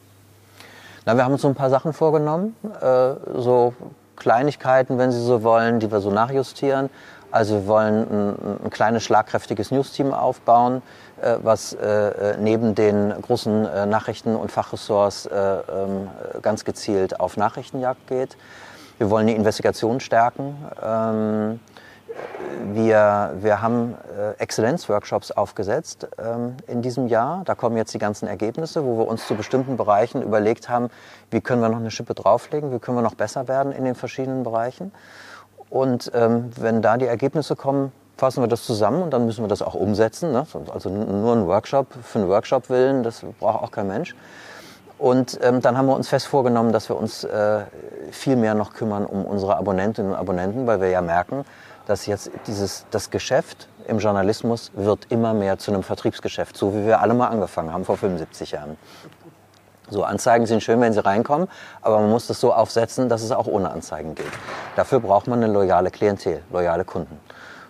Na, 1.07 1.17
wir 1.17 1.25
haben 1.25 1.33
uns 1.33 1.43
so 1.43 1.49
ein 1.49 1.57
paar 1.57 1.71
Sachen 1.71 1.93
vorgenommen, 1.93 2.55
äh, 2.81 3.15
so 3.35 3.75
Kleinigkeiten, 4.17 4.97
wenn 4.97 5.11
Sie 5.11 5.21
so 5.21 5.43
wollen, 5.43 5.81
die 5.81 5.91
wir 5.91 6.01
so 6.01 6.11
nachjustieren. 6.11 6.89
Also 7.35 7.55
wir 7.55 7.67
wollen 7.67 8.07
ein, 8.09 8.65
ein 8.67 8.71
kleines, 8.71 9.03
schlagkräftiges 9.03 9.73
News-Team 9.73 10.15
aufbauen, 10.15 10.83
äh, 11.21 11.35
was 11.43 11.73
äh, 11.73 12.37
neben 12.39 12.77
den 12.77 13.13
großen 13.23 13.67
äh, 13.67 13.87
Nachrichten- 13.87 14.37
und 14.37 14.53
Fachressorts 14.53 15.27
äh, 15.27 15.35
ähm, 15.35 16.09
ganz 16.43 16.65
gezielt 16.65 17.19
auf 17.19 17.37
Nachrichtenjagd 17.37 18.07
geht. 18.07 18.37
Wir 18.99 19.11
wollen 19.11 19.27
die 19.27 19.35
Investigation 19.35 19.99
stärken. 19.99 20.55
Ähm, 20.81 21.59
wir, 22.73 23.35
wir 23.41 23.61
haben 23.61 23.97
äh, 24.17 24.41
Exzellenzworkshops 24.41 25.33
aufgesetzt 25.33 26.07
ähm, 26.19 26.57
in 26.69 26.83
diesem 26.83 27.09
Jahr. 27.09 27.43
Da 27.47 27.57
kommen 27.57 27.77
jetzt 27.77 27.93
die 27.95 27.99
ganzen 27.99 28.29
Ergebnisse, 28.29 28.85
wo 28.85 28.97
wir 28.97 29.09
uns 29.09 29.27
zu 29.27 29.35
bestimmten 29.35 29.77
Bereichen 29.77 30.23
überlegt 30.23 30.69
haben, 30.69 30.89
wie 31.33 31.41
können 31.41 31.63
wir 31.63 31.69
noch 31.69 31.79
eine 31.79 31.91
Schippe 31.91 32.15
drauflegen, 32.15 32.73
wie 32.73 32.79
können 32.79 32.97
wir 32.97 33.03
noch 33.03 33.17
besser 33.17 33.49
werden 33.49 33.73
in 33.73 33.85
den 33.85 33.97
verschiedenen 33.97 34.45
Bereichen. 34.45 34.93
Und 35.75 36.13
ähm, 36.15 36.51
wenn 36.57 36.83
da 36.83 36.97
die 36.97 37.07
Ergebnisse 37.07 37.57
kommen, 37.57 37.91
fassen 38.17 38.41
wir 38.41 38.47
das 38.47 38.63
zusammen 38.63 39.03
und 39.03 39.11
dann 39.11 39.27
müssen 39.27 39.43
wir 39.43 39.49
das 39.49 39.61
auch 39.61 39.75
umsetzen. 39.75 40.31
Ne? 40.31 40.47
Also 40.73 40.89
nur 40.89 41.35
ein 41.35 41.49
Workshop 41.49 41.89
für 42.01 42.21
einen 42.21 42.29
Workshop 42.29 42.71
willen, 42.71 43.03
das 43.03 43.25
braucht 43.41 43.61
auch 43.61 43.73
kein 43.73 43.89
Mensch. 43.89 44.15
Und 44.99 45.37
ähm, 45.43 45.61
dann 45.61 45.77
haben 45.77 45.87
wir 45.87 45.97
uns 45.97 46.09
fest 46.09 46.29
vorgenommen, 46.29 46.71
dass 46.71 46.89
wir 46.89 46.97
uns 46.97 47.25
äh, 47.25 47.63
viel 48.13 48.37
mehr 48.37 48.55
noch 48.55 48.73
kümmern 48.73 49.05
um 49.05 49.25
unsere 49.25 49.57
Abonnentinnen 49.57 50.13
und 50.13 50.17
Abonnenten, 50.17 50.69
weil 50.69 50.81
wir 50.81 50.91
ja 50.91 51.03
merken, 51.03 51.45
dass 51.89 52.07
jetzt 52.07 52.31
dieses, 52.47 52.87
das 52.93 53.11
Geschäft 53.11 53.67
im 53.89 53.99
Journalismus 53.99 54.71
wird 54.77 55.07
immer 55.11 55.35
mehr 55.35 55.59
zu 55.59 55.73
einem 55.73 55.83
Vertriebsgeschäft, 55.83 56.57
so 56.57 56.73
wie 56.73 56.87
wir 56.87 57.01
alle 57.01 57.15
mal 57.15 57.27
angefangen 57.27 57.73
haben 57.73 57.85
vor 57.85 57.97
75 57.97 58.53
Jahren. 58.53 58.77
So, 59.91 60.03
Anzeigen 60.03 60.47
sind 60.47 60.63
schön, 60.63 60.81
wenn 60.81 60.93
sie 60.93 61.05
reinkommen, 61.05 61.49
aber 61.83 62.01
man 62.01 62.11
muss 62.11 62.27
das 62.27 62.41
so 62.41 62.55
aufsetzen, 62.55 63.09
dass 63.09 63.23
es 63.23 63.33
auch 63.33 63.47
ohne 63.47 63.71
Anzeigen 63.71 64.15
geht. 64.15 64.33
Dafür 64.77 65.01
braucht 65.01 65.27
man 65.27 65.43
eine 65.43 65.53
loyale 65.53 65.91
Klientel, 65.91 66.43
loyale 66.51 66.85
Kunden. 66.85 67.21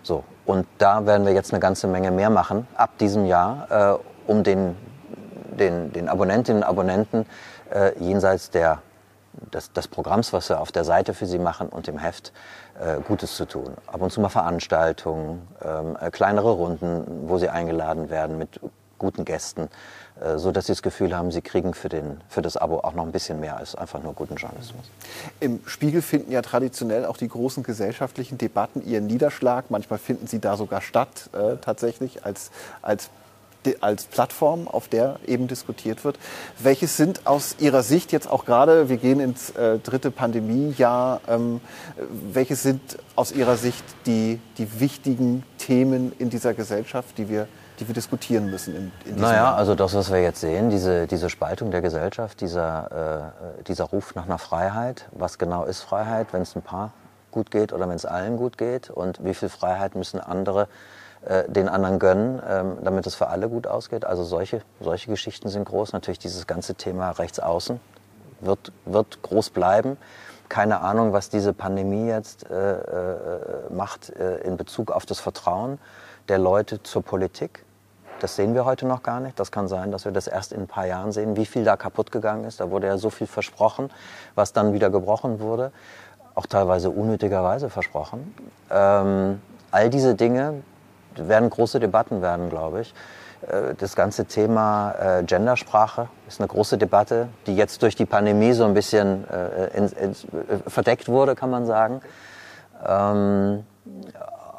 So, 0.01 0.23
und 0.45 0.65
da 0.77 1.05
werden 1.05 1.25
wir 1.25 1.33
jetzt 1.33 1.51
eine 1.51 1.59
ganze 1.59 1.87
Menge 1.87 2.11
mehr 2.11 2.29
machen 2.29 2.67
ab 2.75 2.97
diesem 2.99 3.25
Jahr, 3.25 3.99
äh, 3.99 4.31
um 4.31 4.43
den, 4.43 4.77
den, 5.59 5.91
den 5.91 6.07
Abonnentinnen 6.07 6.63
und 6.63 6.69
Abonnenten 6.69 7.25
äh, 7.73 7.97
jenseits 7.99 8.49
der, 8.49 8.81
des, 9.53 9.73
des 9.73 9.87
Programms, 9.87 10.31
was 10.31 10.49
wir 10.49 10.61
auf 10.61 10.71
der 10.71 10.83
Seite 10.83 11.13
für 11.13 11.25
sie 11.25 11.39
machen 11.39 11.67
und 11.69 11.87
im 11.87 11.97
Heft, 11.97 12.31
äh, 12.79 13.01
Gutes 13.01 13.35
zu 13.35 13.45
tun. 13.45 13.75
Ab 13.87 14.01
und 14.01 14.11
zu 14.11 14.21
mal 14.21 14.29
Veranstaltungen, 14.29 15.47
ähm, 15.63 15.97
äh, 15.99 16.11
kleinere 16.11 16.51
Runden, 16.51 17.27
wo 17.27 17.37
sie 17.37 17.49
eingeladen 17.49 18.09
werden 18.09 18.37
mit 18.37 18.59
guten 18.97 19.25
Gästen, 19.25 19.69
äh, 20.21 20.37
so 20.37 20.51
dass 20.51 20.67
sie 20.67 20.71
das 20.71 20.81
Gefühl 20.81 21.15
haben, 21.15 21.31
sie 21.31 21.41
kriegen 21.41 21.73
für, 21.73 21.89
den, 21.89 22.21
für 22.29 22.41
das 22.41 22.57
Abo 22.57 22.79
auch 22.79 22.93
noch 22.93 23.05
ein 23.05 23.11
bisschen 23.11 23.39
mehr 23.39 23.57
als 23.57 23.75
einfach 23.75 24.01
nur 24.01 24.13
guten 24.13 24.35
Journalismus. 24.35 24.85
Im 25.39 25.61
Spiegel 25.65 26.01
finden 26.01 26.31
ja 26.31 26.41
traditionell 26.41 27.05
auch 27.05 27.17
die 27.17 27.27
großen 27.27 27.63
gesellschaftlichen 27.63 28.37
Debatten 28.37 28.85
ihren 28.85 29.07
Niederschlag. 29.07 29.65
Manchmal 29.69 29.99
finden 29.99 30.27
sie 30.27 30.39
da 30.39 30.57
sogar 30.57 30.81
statt, 30.81 31.29
äh, 31.33 31.57
tatsächlich 31.57 32.25
als, 32.25 32.51
als 32.81 33.09
als 33.81 34.05
Plattform, 34.05 34.67
auf 34.67 34.87
der 34.87 35.17
eben 35.25 35.47
diskutiert 35.47 36.03
wird. 36.03 36.19
Welche 36.59 36.87
sind 36.87 37.25
aus 37.25 37.55
Ihrer 37.59 37.83
Sicht 37.83 38.11
jetzt 38.11 38.29
auch 38.29 38.45
gerade, 38.45 38.89
wir 38.89 38.97
gehen 38.97 39.19
ins 39.19 39.49
äh, 39.51 39.79
dritte 39.79 40.11
Pandemiejahr, 40.11 41.21
ähm, 41.27 41.61
welche 42.31 42.55
sind 42.55 42.97
aus 43.15 43.31
Ihrer 43.31 43.57
Sicht 43.57 43.83
die, 44.05 44.39
die 44.57 44.79
wichtigen 44.79 45.43
Themen 45.57 46.11
in 46.19 46.29
dieser 46.29 46.53
Gesellschaft, 46.53 47.17
die 47.17 47.29
wir 47.29 47.47
die 47.79 47.87
wir 47.87 47.93
diskutieren 47.93 48.49
müssen. 48.49 48.75
In, 48.75 48.91
in 49.05 49.19
naja, 49.19 49.35
Jahr. 49.35 49.55
also 49.55 49.75
das, 49.75 49.93
was 49.93 50.11
wir 50.11 50.21
jetzt 50.21 50.41
sehen, 50.41 50.69
diese, 50.69 51.07
diese 51.07 51.29
Spaltung 51.29 51.71
der 51.71 51.81
Gesellschaft, 51.81 52.41
dieser, 52.41 53.33
äh, 53.59 53.63
dieser 53.63 53.85
Ruf 53.85 54.15
nach 54.15 54.25
einer 54.25 54.37
Freiheit. 54.37 55.07
Was 55.11 55.37
genau 55.37 55.65
ist 55.65 55.81
Freiheit, 55.81 56.27
wenn 56.31 56.41
es 56.41 56.55
ein 56.55 56.61
paar 56.61 56.91
gut 57.31 57.51
geht 57.51 57.73
oder 57.73 57.87
wenn 57.89 57.95
es 57.95 58.05
allen 58.05 58.37
gut 58.37 58.57
geht? 58.57 58.89
Und 58.89 59.23
wie 59.23 59.33
viel 59.33 59.49
Freiheit 59.49 59.95
müssen 59.95 60.19
andere 60.19 60.67
äh, 61.25 61.49
den 61.49 61.67
anderen 61.69 61.99
gönnen, 61.99 62.41
ähm, 62.47 62.77
damit 62.83 63.07
es 63.07 63.15
für 63.15 63.27
alle 63.27 63.49
gut 63.49 63.67
ausgeht. 63.67 64.05
Also 64.05 64.23
solche, 64.23 64.61
solche 64.79 65.09
Geschichten 65.09 65.49
sind 65.49 65.65
groß. 65.65 65.91
Natürlich 65.93 66.19
dieses 66.19 66.47
ganze 66.47 66.75
Thema 66.75 67.11
Rechtsaußen 67.11 67.79
wird, 68.41 68.71
wird 68.85 69.21
groß 69.21 69.49
bleiben. 69.49 69.97
Keine 70.49 70.81
Ahnung, 70.81 71.13
was 71.13 71.29
diese 71.29 71.53
Pandemie 71.53 72.07
jetzt 72.07 72.49
äh, 72.49 72.73
äh, 72.73 73.73
macht 73.73 74.11
äh, 74.11 74.37
in 74.41 74.57
Bezug 74.57 74.91
auf 74.91 75.05
das 75.05 75.19
Vertrauen 75.19 75.79
der 76.29 76.37
Leute 76.37 76.83
zur 76.83 77.01
Politik. 77.01 77.64
Das 78.19 78.35
sehen 78.35 78.53
wir 78.53 78.65
heute 78.65 78.85
noch 78.85 79.03
gar 79.03 79.19
nicht. 79.19 79.39
Das 79.39 79.51
kann 79.51 79.67
sein, 79.67 79.91
dass 79.91 80.05
wir 80.05 80.11
das 80.11 80.27
erst 80.27 80.53
in 80.53 80.61
ein 80.61 80.67
paar 80.67 80.85
Jahren 80.85 81.11
sehen, 81.11 81.35
wie 81.35 81.45
viel 81.45 81.63
da 81.63 81.75
kaputt 81.75 82.11
gegangen 82.11 82.45
ist. 82.45 82.59
Da 82.59 82.71
wurde 82.71 82.87
ja 82.87 82.97
so 82.97 83.09
viel 83.09 83.27
versprochen, 83.27 83.89
was 84.35 84.53
dann 84.53 84.73
wieder 84.73 84.89
gebrochen 84.89 85.39
wurde. 85.39 85.71
Auch 86.33 86.45
teilweise 86.45 86.89
unnötigerweise 86.89 87.69
versprochen. 87.69 88.33
Ähm, 88.71 89.41
all 89.71 89.89
diese 89.89 90.15
Dinge 90.15 90.63
werden 91.15 91.49
große 91.49 91.79
Debatten 91.79 92.21
werden, 92.21 92.49
glaube 92.49 92.81
ich. 92.81 92.93
Äh, 93.47 93.75
das 93.75 93.95
ganze 93.95 94.25
Thema 94.25 94.93
äh, 94.99 95.23
Gendersprache 95.23 96.07
ist 96.27 96.39
eine 96.39 96.47
große 96.47 96.77
Debatte, 96.77 97.27
die 97.47 97.55
jetzt 97.55 97.81
durch 97.81 97.95
die 97.95 98.05
Pandemie 98.05 98.53
so 98.53 98.65
ein 98.65 98.73
bisschen 98.73 99.27
äh, 99.29 100.09
verdeckt 100.67 101.07
wurde, 101.07 101.35
kann 101.35 101.49
man 101.49 101.65
sagen. 101.65 102.01
Ähm, 102.85 103.65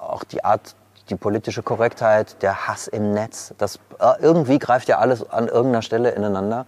auch 0.01 0.25
die 0.25 0.45
Art, 0.45 0.75
die 1.11 1.17
politische 1.17 1.63
Korrektheit, 1.63 2.43
der 2.43 2.67
Hass 2.67 2.89
im 2.89 3.13
Netz, 3.13 3.55
das 3.59 3.79
irgendwie 4.21 4.59
greift 4.59 4.89
ja 4.89 4.99
alles 4.99 5.29
an 5.29 5.49
irgendeiner 5.49 5.83
Stelle 5.83 6.11
ineinander. 6.11 6.67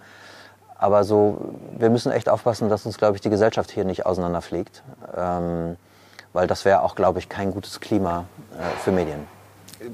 Aber 0.76 1.02
so, 1.02 1.38
wir 1.76 1.90
müssen 1.90 2.12
echt 2.12 2.28
aufpassen, 2.28 2.68
dass 2.68 2.86
uns, 2.86 2.98
glaube 2.98 3.16
ich, 3.16 3.20
die 3.20 3.30
Gesellschaft 3.30 3.70
hier 3.70 3.84
nicht 3.84 4.06
auseinanderfliegt. 4.06 4.82
Ähm, 5.16 5.76
weil 6.32 6.46
das 6.46 6.64
wäre 6.64 6.82
auch, 6.82 6.94
glaube 6.94 7.18
ich, 7.18 7.28
kein 7.28 7.52
gutes 7.52 7.80
Klima 7.80 8.26
äh, 8.52 8.78
für 8.84 8.92
Medien 8.92 9.26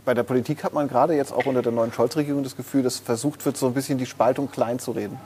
bei 0.04 0.14
der 0.14 0.22
Politik 0.22 0.64
hat 0.64 0.72
man 0.72 0.88
gerade 0.88 1.14
jetzt 1.14 1.32
auch 1.32 1.46
unter 1.46 1.62
der 1.62 1.72
neuen 1.72 1.92
Scholz-Regierung 1.92 2.42
das 2.42 2.56
Gefühl, 2.56 2.82
dass 2.82 2.98
versucht 2.98 3.44
wird, 3.44 3.56
so 3.56 3.66
ein 3.66 3.74
bisschen 3.74 3.98
die 3.98 4.06
Spaltung 4.06 4.50
klein 4.50 4.78
zu 4.78 4.92
reden. 4.92 5.18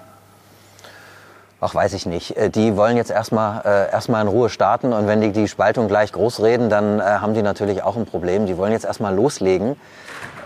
Ach, 1.61 1.75
weiß 1.75 1.93
ich 1.95 2.07
nicht. 2.07 2.37
Äh, 2.37 2.51
die 2.51 2.77
wollen 2.77 2.97
jetzt 2.97 3.11
erstmal 3.11 3.63
äh, 3.65 3.91
erstmal 3.91 4.23
in 4.23 4.29
Ruhe 4.29 4.49
starten 4.49 4.93
und 4.93 5.07
wenn 5.07 5.21
die 5.21 5.33
die 5.33 5.49
Spaltung 5.49 5.89
gleich 5.89 6.13
groß 6.13 6.43
reden, 6.43 6.71
dann 6.71 7.01
äh, 7.01 7.03
haben 7.03 7.35
die 7.35 7.43
natürlich 7.43 7.83
auch 7.83 7.97
ein 7.97 8.07
Problem. 8.07 8.47
Die 8.47 8.57
wollen 8.57 8.73
jetzt 8.73 8.85
erstmal 8.85 9.15
loslegen. 9.15 9.77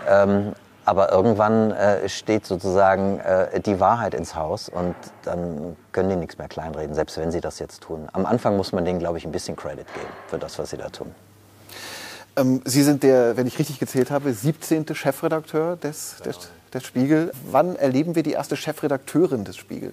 Ähm, 0.09 0.53
aber 0.85 1.13
irgendwann 1.13 1.71
äh, 1.71 2.09
steht 2.09 2.45
sozusagen 2.45 3.21
äh, 3.21 3.61
die 3.61 3.79
Wahrheit 3.79 4.15
ins 4.15 4.35
Haus 4.35 4.69
und 4.69 4.97
dann 5.23 5.77
können 5.93 6.11
die 6.11 6.17
nichts 6.17 6.39
mehr 6.39 6.49
kleinreden, 6.49 6.95
selbst 6.95 7.17
wenn 7.19 7.31
sie 7.31 7.41
das 7.41 7.59
jetzt 7.61 7.83
tun. 7.83 8.09
Am 8.13 8.27
Anfang 8.27 8.57
muss 8.57 8.73
man 8.73 8.85
denen, 8.85 8.99
glaube 8.99 9.19
ich, 9.19 9.25
ein 9.25 9.33
bisschen 9.33 9.55
Credit 9.55 9.87
geben 9.95 10.09
für 10.27 10.39
das, 10.39 10.59
was 10.59 10.71
sie 10.71 10.77
da 10.77 10.89
tun. 10.89 11.15
Ähm, 12.35 12.63
Sie 12.65 12.83
sind 12.83 13.03
der, 13.03 13.37
wenn 13.37 13.47
ich 13.47 13.59
richtig 13.59 13.79
gezählt 13.79 14.11
habe, 14.11 14.33
17. 14.33 14.93
Chefredakteur 14.95 15.77
des, 15.77 16.17
des, 16.25 16.51
des 16.75 16.85
Spiegel. 16.85 17.31
Wann 17.51 17.77
erleben 17.77 18.17
wir 18.17 18.23
die 18.23 18.33
erste 18.33 18.57
Chefredakteurin 18.57 19.45
des 19.45 19.57
Spiegel? 19.57 19.93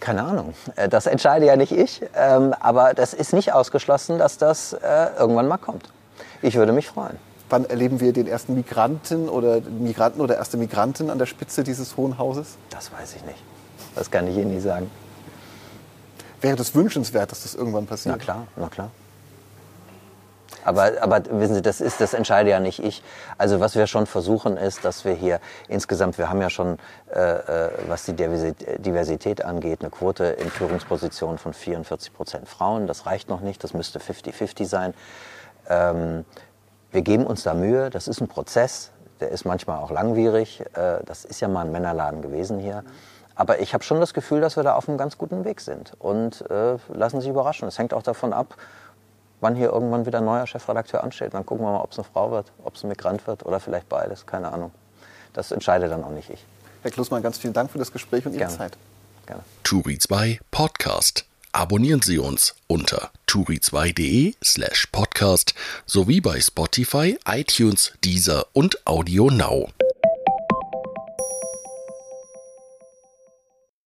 Keine 0.00 0.24
Ahnung. 0.24 0.54
Äh, 0.76 0.88
das 0.88 1.06
entscheide 1.06 1.46
ja 1.46 1.56
nicht 1.56 1.72
ich. 1.72 2.02
Ähm, 2.16 2.54
aber 2.58 2.94
das 2.94 3.14
ist 3.14 3.32
nicht 3.32 3.52
ausgeschlossen, 3.52 4.18
dass 4.18 4.38
das 4.38 4.72
äh, 4.72 5.10
irgendwann 5.18 5.46
mal 5.46 5.58
kommt. 5.58 5.90
Ich 6.42 6.56
würde 6.56 6.72
mich 6.72 6.88
freuen. 6.88 7.18
Wann 7.50 7.64
erleben 7.64 8.00
wir 8.00 8.12
den 8.12 8.26
ersten 8.26 8.54
Migranten 8.54 9.28
oder 9.28 9.60
Migranten 9.60 10.20
oder 10.20 10.36
erste 10.36 10.56
Migranten 10.56 11.10
an 11.10 11.18
der 11.18 11.26
Spitze 11.26 11.64
dieses 11.64 11.96
Hohen 11.96 12.18
Hauses? 12.18 12.56
Das 12.70 12.92
weiß 12.92 13.16
ich 13.16 13.24
nicht. 13.24 13.38
Das 13.94 14.10
kann 14.10 14.26
ich 14.26 14.36
Ihnen 14.36 14.54
nie 14.54 14.60
sagen. 14.60 14.90
Wäre 16.40 16.56
das 16.56 16.74
wünschenswert, 16.74 17.30
dass 17.30 17.42
das 17.42 17.54
irgendwann 17.54 17.86
passiert? 17.86 18.16
Na 18.16 18.22
klar, 18.22 18.46
na 18.56 18.68
klar. 18.68 18.90
Aber, 20.64 20.92
aber 21.00 21.22
wissen 21.30 21.54
Sie, 21.54 21.62
das 21.62 21.80
ist, 21.80 22.00
das 22.00 22.12
entscheide 22.12 22.50
ja 22.50 22.60
nicht 22.60 22.82
ich. 22.82 23.02
Also 23.38 23.60
was 23.60 23.76
wir 23.76 23.86
schon 23.86 24.06
versuchen 24.06 24.56
ist, 24.56 24.84
dass 24.84 25.04
wir 25.04 25.14
hier 25.14 25.40
insgesamt, 25.68 26.18
wir 26.18 26.28
haben 26.28 26.40
ja 26.40 26.50
schon, 26.50 26.78
äh, 27.14 27.20
äh 27.20 27.70
was 27.88 28.04
die 28.04 28.14
Diversität 28.14 29.44
angeht, 29.44 29.80
eine 29.80 29.90
Quote 29.90 30.24
in 30.24 30.50
Führungspositionen 30.50 31.38
von 31.38 31.54
44 31.54 32.12
Prozent 32.12 32.48
Frauen. 32.48 32.86
Das 32.86 33.06
reicht 33.06 33.28
noch 33.28 33.40
nicht, 33.40 33.64
das 33.64 33.74
müsste 33.74 33.98
50-50 33.98 34.66
sein. 34.66 34.94
Ähm, 35.68 36.24
wir 36.90 37.02
geben 37.02 37.26
uns 37.26 37.42
da 37.42 37.54
Mühe, 37.54 37.88
das 37.88 38.08
ist 38.08 38.20
ein 38.20 38.28
Prozess, 38.28 38.90
der 39.20 39.30
ist 39.30 39.44
manchmal 39.44 39.78
auch 39.78 39.90
langwierig. 39.90 40.60
Äh, 40.74 41.04
das 41.04 41.24
ist 41.24 41.40
ja 41.40 41.48
mal 41.48 41.64
ein 41.64 41.72
Männerladen 41.72 42.22
gewesen 42.22 42.58
hier. 42.58 42.84
Aber 43.34 43.60
ich 43.60 43.72
habe 43.72 43.84
schon 43.84 44.00
das 44.00 44.12
Gefühl, 44.12 44.40
dass 44.40 44.56
wir 44.56 44.64
da 44.64 44.74
auf 44.74 44.88
einem 44.88 44.98
ganz 44.98 45.16
guten 45.16 45.44
Weg 45.44 45.60
sind. 45.60 45.94
Und 45.98 46.44
äh, 46.50 46.76
lassen 46.92 47.20
Sie 47.20 47.30
überraschen. 47.30 47.68
Es 47.68 47.78
hängt 47.78 47.94
auch 47.94 48.02
davon 48.02 48.32
ab, 48.32 48.56
wann 49.40 49.56
hier 49.56 49.70
irgendwann 49.70 50.06
wieder 50.06 50.18
ein 50.18 50.24
neuer 50.24 50.46
Chefredakteur 50.46 51.02
ansteht. 51.02 51.34
Dann 51.34 51.46
gucken 51.46 51.64
wir 51.64 51.72
mal, 51.72 51.80
ob 51.80 51.92
es 51.92 51.98
eine 51.98 52.04
Frau 52.04 52.30
wird, 52.30 52.52
ob 52.64 52.74
es 52.76 52.84
ein 52.84 52.88
Migrant 52.88 53.26
wird 53.26 53.44
oder 53.44 53.60
vielleicht 53.60 53.88
beides. 53.88 54.26
Keine 54.26 54.52
Ahnung. 54.52 54.72
Das 55.32 55.52
entscheide 55.52 55.88
dann 55.88 56.04
auch 56.04 56.10
nicht 56.10 56.30
ich. 56.30 56.44
Herr 56.82 56.90
Klusmann, 56.90 57.22
ganz 57.22 57.38
vielen 57.38 57.52
Dank 57.52 57.70
für 57.70 57.78
das 57.78 57.92
Gespräch 57.92 58.26
und 58.26 58.32
Ihre 58.32 58.40
Gerne. 58.40 58.56
Zeit. 58.56 58.76
Gerne. 59.26 59.42
Turi 59.62 59.98
2 59.98 60.40
Podcast. 60.50 61.26
Abonnieren 61.52 62.00
Sie 62.00 62.18
uns 62.18 62.54
unter 62.68 63.10
turi2.de 63.26 64.34
slash 64.42 64.86
podcast 64.92 65.54
sowie 65.84 66.20
bei 66.20 66.40
Spotify, 66.40 67.18
iTunes, 67.26 67.92
Deezer 68.04 68.46
und 68.52 68.86
Audio 68.86 69.30
Now. 69.30 69.68